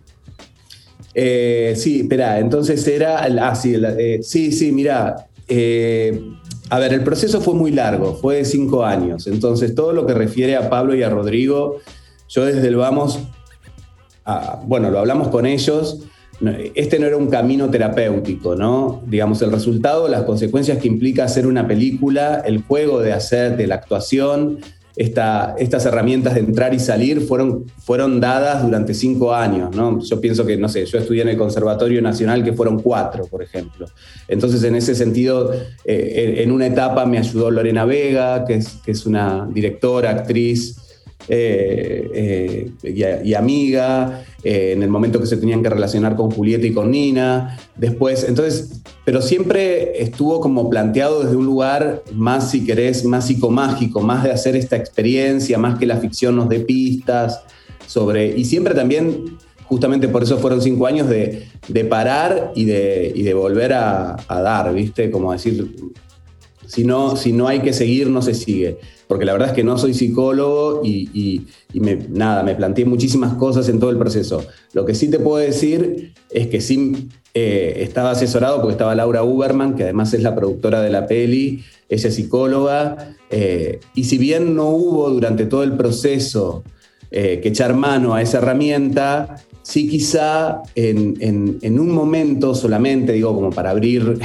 Eh, 1.19 1.73
sí, 1.75 2.01
espera, 2.01 2.37
entonces 2.37 2.87
era. 2.87 3.23
Ah, 3.41 3.55
sí, 3.55 3.75
eh, 3.75 4.19
sí, 4.21 4.51
sí, 4.51 4.71
mira. 4.71 5.27
Eh, 5.47 6.21
a 6.69 6.79
ver, 6.79 6.93
el 6.93 7.03
proceso 7.03 7.41
fue 7.41 7.55
muy 7.55 7.71
largo, 7.71 8.13
fue 8.15 8.37
de 8.37 8.45
cinco 8.45 8.85
años. 8.85 9.25
Entonces, 9.25 9.73
todo 9.73 9.93
lo 9.93 10.05
que 10.05 10.13
refiere 10.13 10.55
a 10.55 10.69
Pablo 10.69 10.93
y 10.93 11.01
a 11.01 11.09
Rodrigo, 11.09 11.77
yo 12.29 12.45
desde 12.45 12.67
el 12.67 12.75
vamos. 12.75 13.19
bueno, 14.65 14.91
lo 14.91 14.99
hablamos 14.99 15.29
con 15.29 15.45
ellos. 15.47 16.06
Este 16.75 16.99
no 16.99 17.07
era 17.07 17.17
un 17.17 17.27
camino 17.27 17.69
terapéutico, 17.69 18.55
¿no? 18.55 19.01
Digamos, 19.07 19.41
el 19.41 19.51
resultado, 19.51 20.07
las 20.07 20.23
consecuencias 20.23 20.77
que 20.77 20.87
implica 20.87 21.23
hacer 21.23 21.47
una 21.47 21.67
película, 21.67 22.43
el 22.45 22.61
juego 22.61 22.99
de 22.99 23.13
hacer, 23.13 23.57
de 23.57 23.65
la 23.65 23.75
actuación, 23.75 24.59
estas 24.97 25.85
herramientas 25.85 26.33
de 26.33 26.39
entrar 26.39 26.73
y 26.73 26.79
salir 26.79 27.21
fueron, 27.21 27.65
fueron 27.77 28.19
dadas 28.19 28.63
durante 28.63 28.95
cinco 28.95 29.33
años, 29.33 29.75
¿no? 29.75 29.99
Yo 30.01 30.19
pienso 30.19 30.43
que, 30.43 30.57
no 30.57 30.69
sé, 30.69 30.85
yo 30.85 30.97
estudié 30.97 31.21
en 31.21 31.29
el 31.29 31.37
Conservatorio 31.37 32.01
Nacional 32.01 32.43
que 32.43 32.53
fueron 32.53 32.81
cuatro, 32.81 33.25
por 33.25 33.43
ejemplo. 33.43 33.87
Entonces, 34.27 34.63
en 34.63 34.75
ese 34.75 34.95
sentido, 34.95 35.53
eh, 35.85 36.35
en 36.39 36.51
una 36.51 36.65
etapa 36.65 37.05
me 37.05 37.19
ayudó 37.19 37.51
Lorena 37.51 37.85
Vega, 37.85 38.43
que 38.45 38.55
es, 38.55 38.79
que 38.83 38.91
es 38.91 39.05
una 39.05 39.47
directora, 39.51 40.09
actriz, 40.09 40.77
eh, 41.29 42.71
eh, 42.83 43.21
y, 43.23 43.33
amiga, 43.33 44.23
eh, 44.43 44.73
en 44.73 44.83
el 44.83 44.89
momento 44.89 45.19
que 45.19 45.25
se 45.25 45.37
tenían 45.37 45.63
que 45.63 45.69
relacionar 45.69 46.15
con 46.15 46.31
Julieta 46.31 46.67
y 46.67 46.73
con 46.73 46.91
Nina, 46.91 47.57
después, 47.75 48.23
entonces, 48.27 48.81
pero 49.03 49.21
siempre 49.21 50.01
estuvo 50.01 50.39
como 50.39 50.69
planteado 50.69 51.23
desde 51.23 51.35
un 51.35 51.45
lugar 51.45 52.03
más, 52.13 52.51
si 52.51 52.65
querés, 52.65 53.03
más 53.05 53.27
psicomágico, 53.27 54.01
más 54.01 54.23
de 54.23 54.31
hacer 54.31 54.55
esta 54.55 54.75
experiencia, 54.75 55.57
más 55.57 55.79
que 55.79 55.85
la 55.85 55.97
ficción 55.97 56.35
nos 56.35 56.49
dé 56.49 56.59
pistas 56.59 57.41
sobre, 57.87 58.37
y 58.37 58.45
siempre 58.45 58.73
también 58.73 59.37
justamente 59.65 60.07
por 60.07 60.23
eso 60.23 60.37
fueron 60.37 60.61
cinco 60.61 60.87
años 60.87 61.09
de, 61.09 61.47
parar 61.89 62.51
y 62.55 62.65
de, 62.65 63.13
de 63.15 63.33
volver 63.33 63.73
a, 63.73 64.15
a, 64.27 64.41
dar, 64.41 64.73
¿viste? 64.73 65.11
Como 65.11 65.33
decir, 65.33 65.75
si 66.67 66.83
no, 66.83 67.15
si 67.15 67.33
no 67.33 67.47
hay 67.47 67.61
que 67.61 67.73
seguir, 67.73 68.09
no 68.09 68.21
se 68.21 68.33
sigue 68.33 68.77
porque 69.07 69.25
la 69.25 69.33
verdad 69.33 69.49
es 69.49 69.55
que 69.55 69.63
no 69.63 69.77
soy 69.77 69.93
psicólogo 69.93 70.81
y, 70.83 71.47
me, 71.73 71.95
nada, 72.09 72.43
me 72.43 72.55
planteé 72.55 72.85
muchísimas 72.85 73.33
cosas 73.35 73.69
en 73.69 73.79
todo 73.79 73.89
el 73.89 73.97
proceso. 73.97 74.45
Lo 74.73 74.85
que 74.85 74.95
sí 74.95 75.09
te 75.09 75.19
puedo 75.19 75.37
decir 75.37 76.13
es 76.29 76.47
que 76.47 76.59
sí 76.59 77.09
eh, 77.33 77.77
estaba 77.79 78.11
asesorado 78.11 78.57
porque 78.57 78.73
estaba 78.73 78.95
Laura 78.95 79.23
Uberman, 79.23 79.75
que 79.75 79.83
además 79.83 80.13
es 80.13 80.21
la 80.23 80.35
productora 80.35 80.81
de 80.81 80.89
la 80.89 81.07
peli, 81.07 81.63
ella 81.87 82.09
es 82.09 82.15
psicóloga, 82.15 83.15
eh, 83.29 83.79
y 83.95 84.03
si 84.03 84.17
bien 84.17 84.55
no 84.55 84.69
hubo 84.69 85.09
durante 85.09 85.45
todo 85.45 85.63
el 85.63 85.73
proceso 85.73 86.63
eh, 87.09 87.39
que 87.41 87.49
echar 87.49 87.75
mano 87.75 88.13
a 88.13 88.21
esa 88.21 88.39
herramienta, 88.39 89.37
sí 89.61 89.87
quizá 89.87 90.63
en, 90.75 91.15
en, 91.61 91.79
un 91.79 91.91
momento 91.91 92.53
solamente, 92.53 93.13
digo, 93.13 93.33
como 93.33 93.51
para 93.51 93.69
abrir 93.69 94.19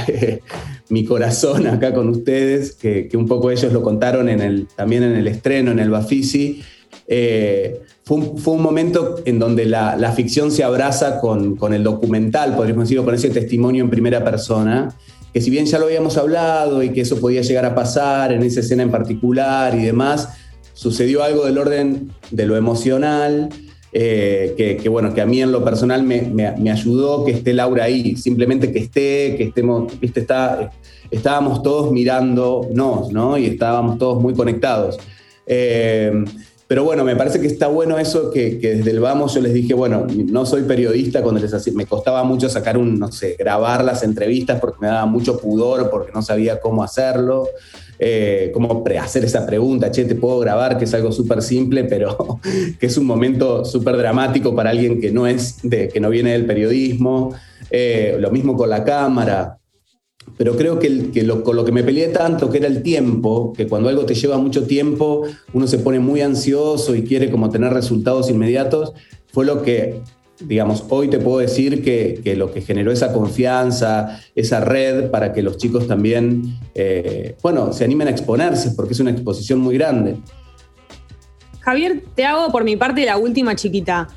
mi 0.89 1.05
corazón 1.05 1.67
acá 1.67 1.93
con 1.93 2.09
ustedes, 2.09 2.73
que, 2.73 3.09
un 3.13 3.27
poco 3.27 3.51
ellos 3.51 3.71
lo 3.71 3.81
contaron 3.81 4.27
también 4.75 5.03
en 5.03 5.15
el 5.15 5.27
estreno, 5.27 5.71
en 5.71 5.79
el 5.79 5.89
Bafisi. 5.89 6.61
Eh, 7.07 7.81
fue, 8.03 8.17
un, 8.17 8.61
momento 8.61 9.21
en 9.25 9.39
donde 9.39 9.65
la, 9.65 10.13
ficción 10.15 10.51
se 10.51 10.63
abraza 10.63 11.19
con, 11.19 11.73
el 11.73 11.83
documental, 11.83 12.55
podríamos 12.55 12.85
decirlo, 12.85 13.05
con 13.05 13.15
ese 13.15 13.29
testimonio 13.29 13.83
en 13.83 13.89
primera 13.89 14.23
persona, 14.23 14.93
que 15.33 15.41
si 15.41 15.49
bien 15.49 15.65
ya 15.65 15.79
lo 15.79 15.85
habíamos 15.85 16.17
hablado 16.17 16.83
y 16.83 16.89
que 16.89 17.01
eso 17.01 17.19
podía 17.19 17.41
llegar 17.41 17.65
a 17.65 17.73
pasar 17.73 18.31
en 18.33 18.43
esa 18.43 18.59
escena 18.59 18.83
en 18.83 18.91
particular 18.91 19.73
y 19.75 19.83
demás, 19.83 20.29
sucedió 20.73 21.23
algo 21.23 21.45
del 21.45 21.57
orden 21.57 22.11
de 22.29 22.45
lo 22.45 22.57
emocional, 22.57 23.49
eh, 23.93 24.79
que, 24.81 24.89
bueno, 24.89 25.13
que 25.13 25.21
a 25.21 25.25
mí 25.25 25.41
en 25.41 25.51
lo 25.51 25.63
personal 25.63 26.03
me, 26.03 26.71
ayudó 26.71 27.23
que 27.23 27.31
esté 27.31 27.53
Laura 27.53 27.83
ahí, 27.83 28.15
simplemente 28.15 28.71
que 28.71 28.79
esté, 28.79 29.35
que 29.37 29.43
estemos, 29.43 29.99
viste, 29.99 30.21
está, 30.21 30.71
estábamos 31.11 31.61
todos 31.61 31.91
mirándonos, 31.91 33.11
¿no? 33.11 33.37
Y 33.37 33.45
estábamos 33.45 33.99
todos 33.99 34.21
muy 34.21 34.33
conectados. 34.33 34.97
Eh, 35.45 36.11
pero 36.73 36.85
bueno, 36.85 37.03
me 37.03 37.15
parece 37.15 37.39
que 37.39 37.45
está 37.45 37.67
bueno 37.67 37.99
eso 37.99 38.31
que, 38.31 38.57
desde 38.59 38.89
el 38.89 38.99
vamos 38.99 39.35
yo 39.35 39.41
les 39.41 39.53
dije, 39.53 39.75
bueno, 39.75 40.07
no 40.09 40.43
soy 40.43 40.63
periodista 40.63 41.21
cuando 41.21 41.39
les 41.39 41.53
hacía, 41.53 41.71
me 41.73 41.85
costaba 41.85 42.23
mucho 42.23 42.49
sacar 42.49 42.79
un, 42.79 42.97
no 42.97 43.11
sé, 43.11 43.35
grabar 43.37 43.83
las 43.83 44.01
entrevistas 44.01 44.59
porque 44.59 44.79
me 44.81 44.87
daba 44.87 45.05
mucho 45.05 45.39
pudor, 45.39 45.91
porque 45.91 46.11
no 46.11 46.23
sabía 46.23 46.59
cómo 46.59 46.83
hacerlo, 46.83 47.47
eh, 47.99 48.51
cómo 48.53 48.83
hacer 48.99 49.25
esa 49.25 49.45
pregunta, 49.45 49.91
che, 49.91 50.05
te 50.05 50.15
puedo 50.15 50.39
grabar, 50.39 50.77
que 50.77 50.85
es 50.85 50.93
algo 50.93 51.11
súper 51.11 51.41
simple, 51.41 51.83
pero 51.85 52.39
que 52.79 52.85
es 52.85 52.97
un 52.97 53.05
momento 53.05 53.65
súper 53.65 53.97
dramático 53.97 54.55
para 54.55 54.71
alguien 54.71 54.99
que 54.99 55.11
no 55.11 55.27
es, 55.27 55.57
que 55.61 55.99
no 55.99 56.09
viene 56.09 56.33
del 56.33 56.45
periodismo, 56.45 57.33
eh, 57.69 58.17
lo 58.19 58.31
mismo 58.31 58.55
con 58.55 58.69
la 58.69 58.83
cámara, 58.83 59.57
pero 60.37 60.55
creo 60.55 60.79
que, 60.79 61.11
con 61.43 61.55
lo 61.55 61.65
que 61.65 61.71
me 61.71 61.83
peleé 61.83 62.07
tanto, 62.09 62.49
que 62.49 62.57
era 62.57 62.67
el 62.67 62.81
tiempo, 62.81 63.53
que 63.53 63.67
cuando 63.67 63.89
algo 63.89 64.05
te 64.05 64.15
lleva 64.15 64.37
mucho 64.37 64.65
tiempo, 64.65 65.23
uno 65.53 65.67
se 65.67 65.79
pone 65.79 65.99
muy 65.99 66.21
ansioso 66.21 66.95
y 66.95 67.03
quiere 67.03 67.29
como 67.29 67.49
tener 67.49 67.73
resultados 67.73 68.29
inmediatos, 68.29 68.93
fue 69.31 69.45
lo 69.45 69.61
que, 69.61 70.01
digamos, 70.39 70.83
hoy 70.89 71.09
te 71.09 71.19
puedo 71.19 71.39
decir 71.39 71.83
que, 71.83 72.35
lo 72.35 72.51
que 72.51 72.61
generó 72.61 72.91
esa 72.91 73.13
confianza, 73.13 74.19
esa 74.35 74.59
red 74.59 75.09
para 75.09 75.33
que 75.33 75.41
los 75.41 75.57
chicos 75.57 75.87
también, 75.87 76.59
eh, 76.75 77.35
bueno, 77.41 77.73
se 77.73 77.83
animen 77.83 78.07
a 78.07 78.11
exponerse, 78.11 78.71
porque 78.71 78.93
es 78.93 78.99
una 78.99 79.11
exposición 79.11 79.59
muy 79.59 79.77
grande. 79.77 80.17
Javier, 81.61 82.03
te 82.15 82.25
hago 82.25 82.51
por 82.51 82.63
mi 82.63 82.75
parte 82.75 83.05
la 83.05 83.17
última 83.17 83.55
chiquita 83.55 84.07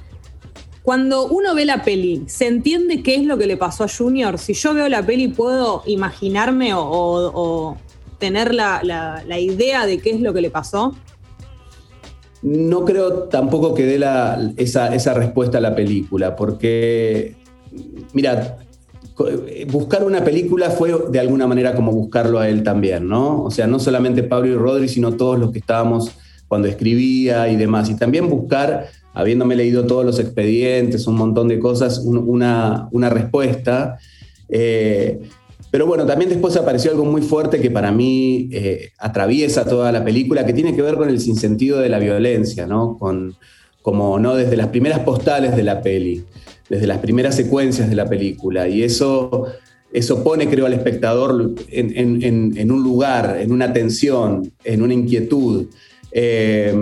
cuando 0.87 1.27
uno 1.27 1.53
ve 1.57 1.65
la 1.65 1.83
peli, 1.83 2.23
¿se 2.29 2.47
entiende 2.47 3.03
qué 3.03 3.17
es 3.17 3.25
lo 3.25 3.37
que 3.37 3.49
le 3.49 3.57
pasó 3.57 3.83
a 3.83 3.89
Junior? 3.89 4.39
Si 4.39 4.55
yo 4.55 4.73
veo 4.73 4.89
la 4.89 5.05
peli, 5.05 5.27
¿puedo 5.27 5.83
imaginarme 5.85 6.75
o, 6.77 7.77
tener 8.21 8.55
la, 8.55 9.25
idea 9.37 9.85
de 9.85 9.99
qué 9.99 10.11
es 10.11 10.21
lo 10.21 10.33
que 10.33 10.41
le 10.41 10.49
pasó? 10.49 10.95
No 12.43 12.85
creo 12.85 13.25
tampoco 13.25 13.75
que 13.75 13.85
dé 13.85 14.01
esa, 14.57 15.15
respuesta 15.15 15.59
a 15.59 15.61
la 15.61 15.75
película, 15.75 16.37
porque, 16.37 17.35
mira, 18.13 18.59
buscar 19.69 20.05
una 20.05 20.23
película 20.23 20.71
fue 20.71 20.95
de 21.11 21.19
alguna 21.19 21.47
manera 21.47 21.75
como 21.75 21.93
buscarlo 21.93 22.39
a 22.39 22.49
él 22.49 22.63
también, 22.63 23.09
¿no? 23.09 23.43
O 23.43 23.51
sea, 23.51 23.67
no 23.67 23.79
solamente 23.79 24.23
Pablo 24.23 24.49
y 24.49 24.55
Rodri, 24.55 24.89
sino 24.89 25.13
todos 25.13 25.39
los 25.39 25.51
que 25.51 25.59
estábamos 25.59 26.11
cuando 26.49 26.69
escribía 26.69 27.49
y 27.49 27.57
demás. 27.57 27.89
Y 27.91 27.97
también 27.97 28.29
buscar 28.29 28.89
habiéndome 29.15 29.57
leído 29.57 29.87
todos 29.87 30.05
los 30.05 30.19
expedientes, 30.19 31.07
un 31.07 31.17
montón 31.17 31.49
de 31.49 31.59
cosas, 31.59 31.99
una, 32.05 32.89
respuesta. 33.09 33.99
Eh, 34.51 35.21
pero 35.71 35.87
bueno, 35.87 36.07
también 36.07 36.31
después 36.31 36.57
apareció 36.57 36.91
algo 36.91 37.05
muy 37.05 37.23
fuerte 37.23 37.61
que 37.61 37.71
para 37.71 37.91
mí 37.93 38.49
eh, 38.53 38.91
atraviesa 38.99 39.65
toda 39.65 39.93
la 39.93 40.05
película, 40.05 40.47
que 40.47 40.53
tiene 40.53 40.75
que 40.75 40.83
ver 40.83 40.95
con 40.97 41.09
el 41.09 41.21
sinsentido 41.21 41.81
de 41.81 41.89
la 41.89 41.99
violencia, 41.99 42.67
¿no? 42.67 42.97
Con, 42.99 43.37
como 43.83 44.19
no 44.19 44.35
desde 44.35 44.57
las 44.57 44.69
primeras 44.69 45.01
postales 45.01 45.57
de 45.57 45.63
la 45.63 45.83
peli, 45.83 46.25
desde 46.69 46.87
las 46.87 46.99
primeras 46.99 47.35
secuencias 47.35 47.89
de 47.89 47.97
la 47.97 48.09
película. 48.09 48.69
Y 48.69 48.83
eso, 48.83 49.47
eso 49.93 50.25
pone, 50.25 50.49
creo, 50.49 50.67
al 50.67 50.73
espectador 50.73 51.55
en, 51.69 52.71
un 52.71 52.83
lugar, 52.83 53.39
en 53.41 53.53
una 53.53 53.73
tensión, 53.73 54.53
en 54.65 54.83
una 54.83 54.95
inquietud. 54.95 55.67
Eh, 56.13 56.75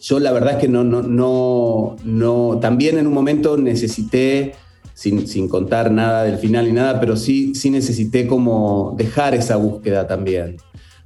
yo 0.00 0.20
la 0.20 0.32
verdad 0.32 0.52
es 0.54 0.58
que 0.58 0.68
no, 0.68 0.84
no, 0.84 1.02
no, 1.02 1.96
no, 2.04 2.58
también 2.60 2.98
en 2.98 3.06
un 3.06 3.12
momento 3.12 3.56
necesité, 3.56 4.52
sin, 4.98 5.48
contar 5.48 5.92
nada 5.92 6.24
del 6.24 6.38
final 6.38 6.66
ni 6.66 6.72
nada, 6.72 6.98
pero 6.98 7.16
sí, 7.16 7.54
sí 7.54 7.70
necesité 7.70 8.26
como 8.26 8.96
dejar 8.98 9.32
esa 9.32 9.54
búsqueda 9.54 10.08
también, 10.08 10.56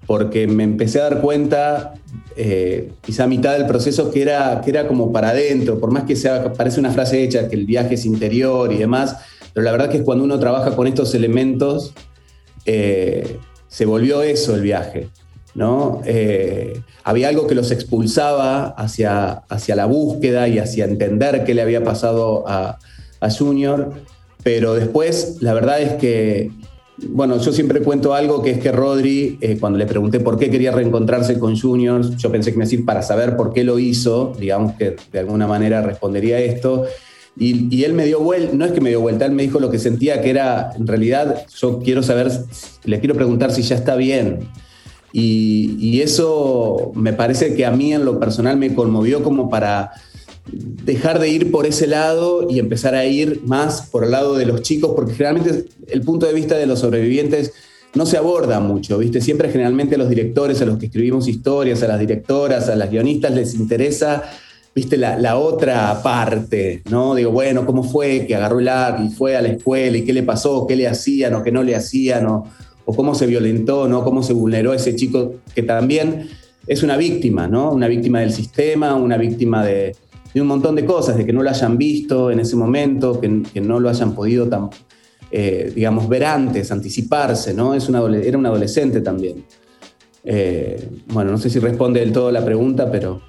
porque 0.07 0.47
me 0.47 0.65
empecé 0.65 0.99
a 0.99 1.11
dar 1.11 1.21
cuenta, 1.21 1.93
eh, 2.35 2.93
quizá 3.03 3.25
a 3.25 3.27
mitad 3.27 3.53
del 3.53 3.67
proceso, 3.67 4.11
que 4.11 4.23
era, 4.23 4.63
que 4.65 4.71
era 4.71 4.89
como 4.89 5.13
para 5.13 5.31
adentro, 5.31 5.79
por 5.79 5.91
más 5.91 6.05
que 6.05 6.17
sea, 6.17 6.55
parece 6.55 6.81
una 6.81 6.91
frase 6.91 7.23
hecha, 7.23 7.49
que 7.49 7.55
el 7.55 7.67
viaje 7.67 7.97
es 7.97 8.07
interior 8.07 8.73
y 8.73 8.79
demás, 8.79 9.17
pero 9.53 9.63
la 9.63 9.73
verdad 9.73 9.91
que 9.91 9.99
es 9.99 10.05
cuando 10.05 10.25
uno 10.25 10.39
trabaja 10.39 10.75
con 10.75 10.87
estos 10.87 11.15
elementos, 11.15 11.93
eh, 12.65 13.37
se 13.69 13.85
volvió 13.85 14.23
eso 14.23 14.55
el 14.55 14.63
viaje. 14.63 15.11
¿no? 15.55 16.01
Eh, 16.07 16.81
había 17.05 17.29
algo 17.29 17.47
que 17.47 17.55
los 17.55 17.71
expulsaba 17.71 18.69
hacia, 18.69 19.43
hacia 19.51 19.77
la 19.77 19.85
búsqueda 19.85 20.49
y 20.49 20.59
hacia 20.59 20.87
entender 20.87 21.45
qué 21.45 21.53
le 21.53 21.61
había 21.61 21.85
pasado 21.85 22.45
a, 22.49 22.79
Junior, 23.31 23.93
pero 24.43 24.75
después 24.75 25.39
la 25.41 25.55
verdad 25.55 25.81
es 25.81 25.93
que, 25.95 26.51
bueno, 27.09 27.39
yo 27.39 27.53
siempre 27.53 27.81
cuento 27.81 28.15
algo 28.15 28.43
que 28.43 28.51
es 28.51 28.59
que 28.59 28.73
Rodri, 28.73 29.39
eh, 29.41 29.57
cuando 29.59 29.79
le 29.79 29.87
pregunté 29.87 30.21
por 30.21 30.39
qué 30.39 30.51
quería 30.51 30.73
reencontrarse 30.73 31.39
con 31.39 31.59
Junior, 31.59 32.17
yo 32.17 32.31
pensé 32.31 32.53
que 32.53 32.59
me 32.59 32.65
decir 32.65 32.85
para 32.85 33.03
saber 33.03 33.37
por 33.37 33.53
qué 33.53 33.65
lo 33.65 33.79
hizo, 33.79 34.33
digamos 34.39 34.73
que 34.75 34.97
de 35.13 35.19
alguna 35.19 35.47
manera 35.47 35.83
respondería 35.83 36.39
esto. 36.39 36.85
Y, 37.35 37.75
y, 37.75 37.85
él 37.85 37.95
me 37.95 38.05
dio 38.05 38.21
vuelta, 38.21 38.55
no 38.55 38.67
es 38.67 38.73
que 38.73 38.83
me 38.83 38.91
dio 38.91 39.01
vuelta, 39.01 39.25
él 39.25 39.33
me 39.33 39.43
dijo 39.43 39.59
lo 39.59 39.71
que 39.71 39.79
sentía 39.79 40.21
que 40.21 40.29
era, 40.29 40.73
en 40.77 40.87
realidad, 40.87 41.47
yo 41.57 41.79
quiero 41.79 42.03
saber, 42.03 42.31
le 42.85 43.01
quiero 43.01 43.15
preguntar 43.15 43.53
si 43.53 43.63
ya 43.63 43.75
está 43.75 43.97
bien. 43.97 44.51
Y, 45.13 46.01
eso 46.01 46.93
me 46.95 47.13
parece 47.13 47.55
que 47.55 47.67
a 47.67 47.71
mí 47.71 47.93
en 47.93 48.05
lo 48.05 48.19
personal 48.19 48.57
me 48.57 48.75
conmovió 48.75 49.23
como 49.23 49.51
para 49.51 49.93
dejar 50.51 51.21
de 51.21 51.29
ir 51.29 51.51
por 51.51 51.67
ese 51.67 51.87
lado 51.87 52.49
y 52.51 52.59
empezar 52.59 52.95
a 52.95 53.05
ir 53.05 53.43
más 53.45 53.89
por 53.91 54.05
el 54.05 54.11
lado 54.11 54.35
de 54.35 54.47
los 54.47 54.63
chicos, 54.63 54.93
porque 54.95 55.15
generalmente 55.15 55.67
el 55.89 56.03
punto 56.03 56.27
de 56.27 56.33
vista 56.33 56.57
de 56.57 56.67
los 56.67 56.81
sobrevivientes 56.81 57.53
no 57.95 58.07
se 58.07 58.17
aborda 58.17 58.59
mucho, 58.59 58.99
¿viste? 58.99 59.21
Siempre 59.21 59.51
generalmente 59.51 59.95
a 59.95 59.99
los 59.99 60.09
directores, 60.09 60.61
a 60.63 60.65
los 60.65 60.79
que 60.79 60.87
escribimos 60.87 61.29
historias, 61.29 61.83
a 61.83 61.89
las 61.89 62.01
directoras, 62.01 62.69
a 62.69 62.77
las 62.77 62.91
guionistas 62.91 63.33
les 63.33 63.55
interesa, 63.55 64.23
¿viste? 64.75 64.97
La, 64.97 65.37
otra 65.37 66.03
parte, 66.03 66.83
¿no? 66.91 67.15
Digo, 67.15 67.31
bueno, 67.31 67.67
¿cómo 67.67 67.85
fue 67.85 68.27
que 68.27 68.35
agarró 68.35 68.59
el 68.59 68.69
arco 68.69 69.03
y 69.03 69.11
fue 69.11 69.37
a 69.37 69.43
la 69.43 69.49
escuela 69.49 69.99
y 69.99 70.05
qué 70.05 70.13
le 70.13 70.23
pasó, 70.23 70.67
qué 70.67 70.75
le 70.75 70.89
hacían 70.89 71.35
o 71.35 71.43
qué 71.43 71.53
no 71.53 71.63
le 71.63 71.77
hacían 71.77 72.27
o 72.27 72.47
cómo 72.85 73.15
se 73.15 73.27
violentó, 73.27 73.89
¿no? 73.89 74.05
cómo 74.05 74.23
se 74.23 74.33
vulneró 74.33 74.75
ese 74.75 74.97
chico 74.97 75.37
que 75.55 75.63
también 75.63 76.29
es 76.67 76.83
una 76.83 76.97
víctima, 76.97 77.49
¿no? 77.49 77.73
Una 77.73 77.89
víctima 77.89 78.21
del 78.21 78.33
sistema, 78.33 78.95
una 78.95 79.17
víctima 79.17 79.65
de, 79.65 79.97
un 80.41 80.47
montón 80.47 80.75
de 80.75 80.85
cosas, 80.85 81.17
de 81.17 81.27
que 81.27 81.33
no 81.33 81.43
lo 81.43 81.51
hayan 81.51 81.77
visto 81.77 82.31
en 82.31 82.41
ese 82.41 82.57
momento, 82.57 83.21
que, 83.21 83.29
no 83.29 83.81
lo 83.81 83.89
hayan 83.89 84.15
podido, 84.15 84.49
tan, 84.49 84.71
eh, 85.31 85.73
digamos, 85.75 86.09
ver 86.09 86.25
antes, 86.25 86.71
anticiparse, 86.73 87.55
¿no? 87.55 87.75
Es 87.75 87.89
una, 87.89 88.01
era 88.17 88.39
un 88.39 88.47
adolescente 88.47 89.01
también. 89.01 89.45
Eh, 90.25 90.89
bueno, 91.09 91.33
no 91.33 91.39
sé 91.39 91.51
si 91.51 91.59
responde 91.59 92.01
del 92.01 92.13
todo 92.13 92.31
la 92.31 92.45
pregunta, 92.45 92.91
pero... 92.91 93.21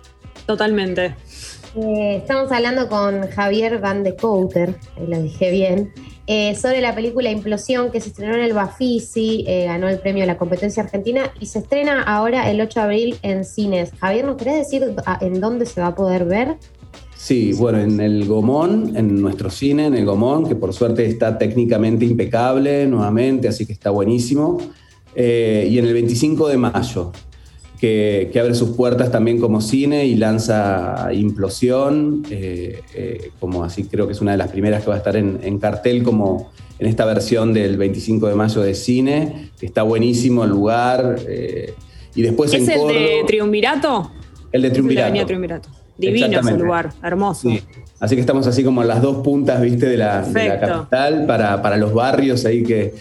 Totalmente. 0.46 1.16
Eh, 1.76 2.18
estamos 2.18 2.52
hablando 2.52 2.88
con 2.88 3.28
Javier 3.30 3.80
Van 3.80 4.04
de 4.04 4.16
Couter, 4.16 4.76
lo 5.08 5.20
dije 5.20 5.50
bien, 5.50 5.92
eh, 6.28 6.54
sobre 6.56 6.82
la 6.82 6.94
película 6.94 7.32
Implosión 7.32 7.92
que 7.92 8.00
se 8.00 8.10
estrenó 8.10 8.36
en 8.36 8.42
el 8.42 8.54
Bafisi, 8.54 9.44
eh, 9.48 9.66
ganó 9.66 9.90
el 9.90 10.00
premio 10.00 10.24
a 10.24 10.28
la 10.28 10.38
competencia 10.38 10.84
argentina 10.84 11.34
y 11.40 11.48
se 11.48 11.60
estrena 11.60 12.04
ahora 12.04 12.50
el 12.52 12.62
8 12.62 12.80
de 12.80 12.84
abril 12.86 13.18
en 13.24 13.44
cines. 13.44 13.92
Javier, 14.00 14.24
¿nos 14.26 14.38
querés 14.38 14.56
decir 14.56 14.96
en 15.22 15.42
dónde 15.42 15.66
se 15.66 15.82
va 15.82 15.88
a 15.88 15.96
poder 15.96 16.26
ver? 16.26 16.58
Sí, 17.24 17.54
bueno, 17.54 17.80
en 17.80 18.02
el 18.02 18.26
Gomón, 18.26 18.98
en 18.98 19.22
nuestro 19.22 19.50
cine, 19.50 19.86
en 19.86 19.94
el 19.96 20.04
Gomón, 20.04 20.46
que 20.46 20.56
por 20.56 20.74
suerte 20.74 21.06
está 21.06 21.38
técnicamente 21.38 22.04
impecable 22.04 22.86
nuevamente, 22.86 23.48
así 23.48 23.66
que 23.66 23.72
está 23.72 23.92
buenísimo. 23.92 24.58
y 25.16 25.78
en 25.78 25.86
el 25.86 25.94
25 25.94 26.50
de 26.50 26.58
mayo, 26.58 27.14
que, 27.80 28.40
abre 28.42 28.54
sus 28.56 28.72
puertas 28.72 29.10
también 29.10 29.40
como 29.40 29.62
cine 29.62 30.06
y 30.06 30.16
lanza 30.16 31.14
Implosión, 31.14 32.24
eh, 32.30 32.82
eh, 32.94 33.32
como 33.40 33.64
así 33.64 33.86
creo 33.86 34.06
que 34.06 34.12
es 34.12 34.20
una 34.20 34.32
de 34.32 34.38
las 34.38 34.52
primeras 34.52 34.84
que 34.84 34.90
va 34.90 34.96
a 34.96 34.98
estar 34.98 35.16
en, 35.16 35.60
cartel 35.60 36.04
como 36.04 36.52
en 36.78 36.88
esta 36.88 37.06
versión 37.06 37.54
del 37.54 37.78
25 37.78 38.28
de 38.28 38.36
mayo 38.36 38.60
de 38.60 38.76
cine, 38.76 39.52
que 39.58 39.66
está 39.66 39.84
buenísimo 39.84 40.44
el 40.44 40.50
lugar. 40.50 41.20
Eh, 41.26 41.74
y 42.16 42.22
después 42.22 42.54
¿Es 42.54 42.68
el 42.68 42.86
de 42.86 43.24
Triunvirato? 43.26 44.12
El 44.52 44.62
de 44.62 44.72
Triunvirato. 44.72 45.83
Divino 46.08 46.40
ese 46.40 46.58
lugar, 46.58 46.92
hermoso. 47.02 47.50
Así 48.00 48.16
que 48.16 48.22
estamos 48.22 48.48
así 48.48 48.64
como 48.64 48.82
en 48.82 48.88
las 48.88 49.02
dos 49.02 49.24
puntas, 49.24 49.62
viste, 49.62 49.88
de 49.88 49.98
la, 49.98 50.24
capital 50.34 51.26
para, 51.26 51.62
para 51.62 51.78
los 51.78 51.94
barrios 51.94 52.46
ahí 52.46 52.64
que 52.64 52.94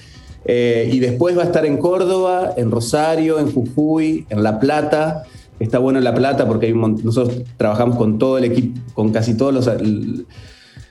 eh, 0.44 0.90
y 0.92 0.98
después 0.98 1.36
va 1.36 1.42
a 1.42 1.46
estar 1.46 1.64
en 1.64 1.76
Córdoba, 1.76 2.54
en 2.56 2.70
Rosario, 2.70 3.38
en 3.38 3.52
Jujuy, 3.52 4.26
en 4.28 4.42
La 4.42 4.58
Plata. 4.58 5.24
Está 5.60 5.78
bueno 5.78 5.98
en 5.98 6.04
La 6.04 6.14
Plata 6.14 6.46
porque 6.46 6.66
hay 6.66 6.74
nosotros 6.74 7.42
trabajamos 7.56 7.96
con 7.96 8.18
todo 8.18 8.38
el 8.38 8.44
equipo, 8.44 8.80
con 8.94 9.12
casi 9.12 9.36
todos 9.36 9.54
los, 9.54 9.70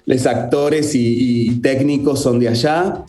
los 0.06 0.26
actores 0.26 0.96
y, 0.96 1.60
técnicos 1.62 2.22
son 2.22 2.40
de 2.40 2.48
allá. 2.48 3.04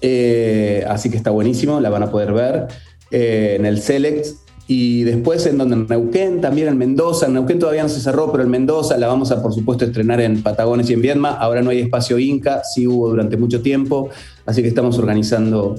Eh, 0.00 0.84
así 0.88 1.10
que 1.10 1.16
está 1.16 1.30
buenísimo, 1.30 1.78
la 1.78 1.88
van 1.88 2.02
a 2.02 2.10
poder 2.10 2.32
ver 2.32 2.66
eh, 3.12 3.56
en 3.58 3.66
el 3.66 3.80
Select. 3.80 4.26
Y 4.74 5.04
después 5.04 5.44
en 5.44 5.58
donde 5.58 5.74
en 5.74 5.86
Neuquén, 5.86 6.40
también 6.40 6.68
en 6.68 6.78
Mendoza. 6.78 7.26
En 7.26 7.34
Neuquén 7.34 7.58
todavía 7.58 7.82
no 7.82 7.90
se 7.90 8.00
cerró, 8.00 8.32
pero 8.32 8.42
en 8.42 8.48
Mendoza 8.50 8.96
la 8.96 9.06
vamos 9.06 9.30
a, 9.30 9.42
por 9.42 9.52
supuesto, 9.52 9.84
estrenar 9.84 10.18
en 10.22 10.42
Patagones 10.42 10.88
y 10.88 10.94
en 10.94 11.02
Viedma. 11.02 11.32
Ahora 11.32 11.60
no 11.60 11.68
hay 11.68 11.80
espacio 11.80 12.18
Inca, 12.18 12.62
sí 12.64 12.86
hubo 12.86 13.10
durante 13.10 13.36
mucho 13.36 13.60
tiempo. 13.60 14.08
Así 14.46 14.62
que 14.62 14.68
estamos 14.68 14.98
organizando 14.98 15.74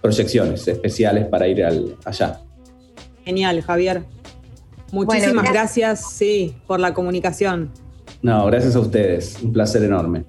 proyecciones 0.00 0.66
especiales 0.66 1.26
para 1.26 1.46
ir 1.46 1.64
allá. 2.04 2.40
Genial, 3.24 3.62
Javier. 3.62 4.02
Muchísimas 4.90 5.48
gracias, 5.48 6.12
sí, 6.12 6.56
por 6.66 6.80
la 6.80 6.94
comunicación. 6.94 7.70
No, 8.22 8.44
gracias 8.46 8.74
a 8.74 8.80
ustedes. 8.80 9.36
Un 9.40 9.52
placer 9.52 9.84
enorme. 9.84 10.24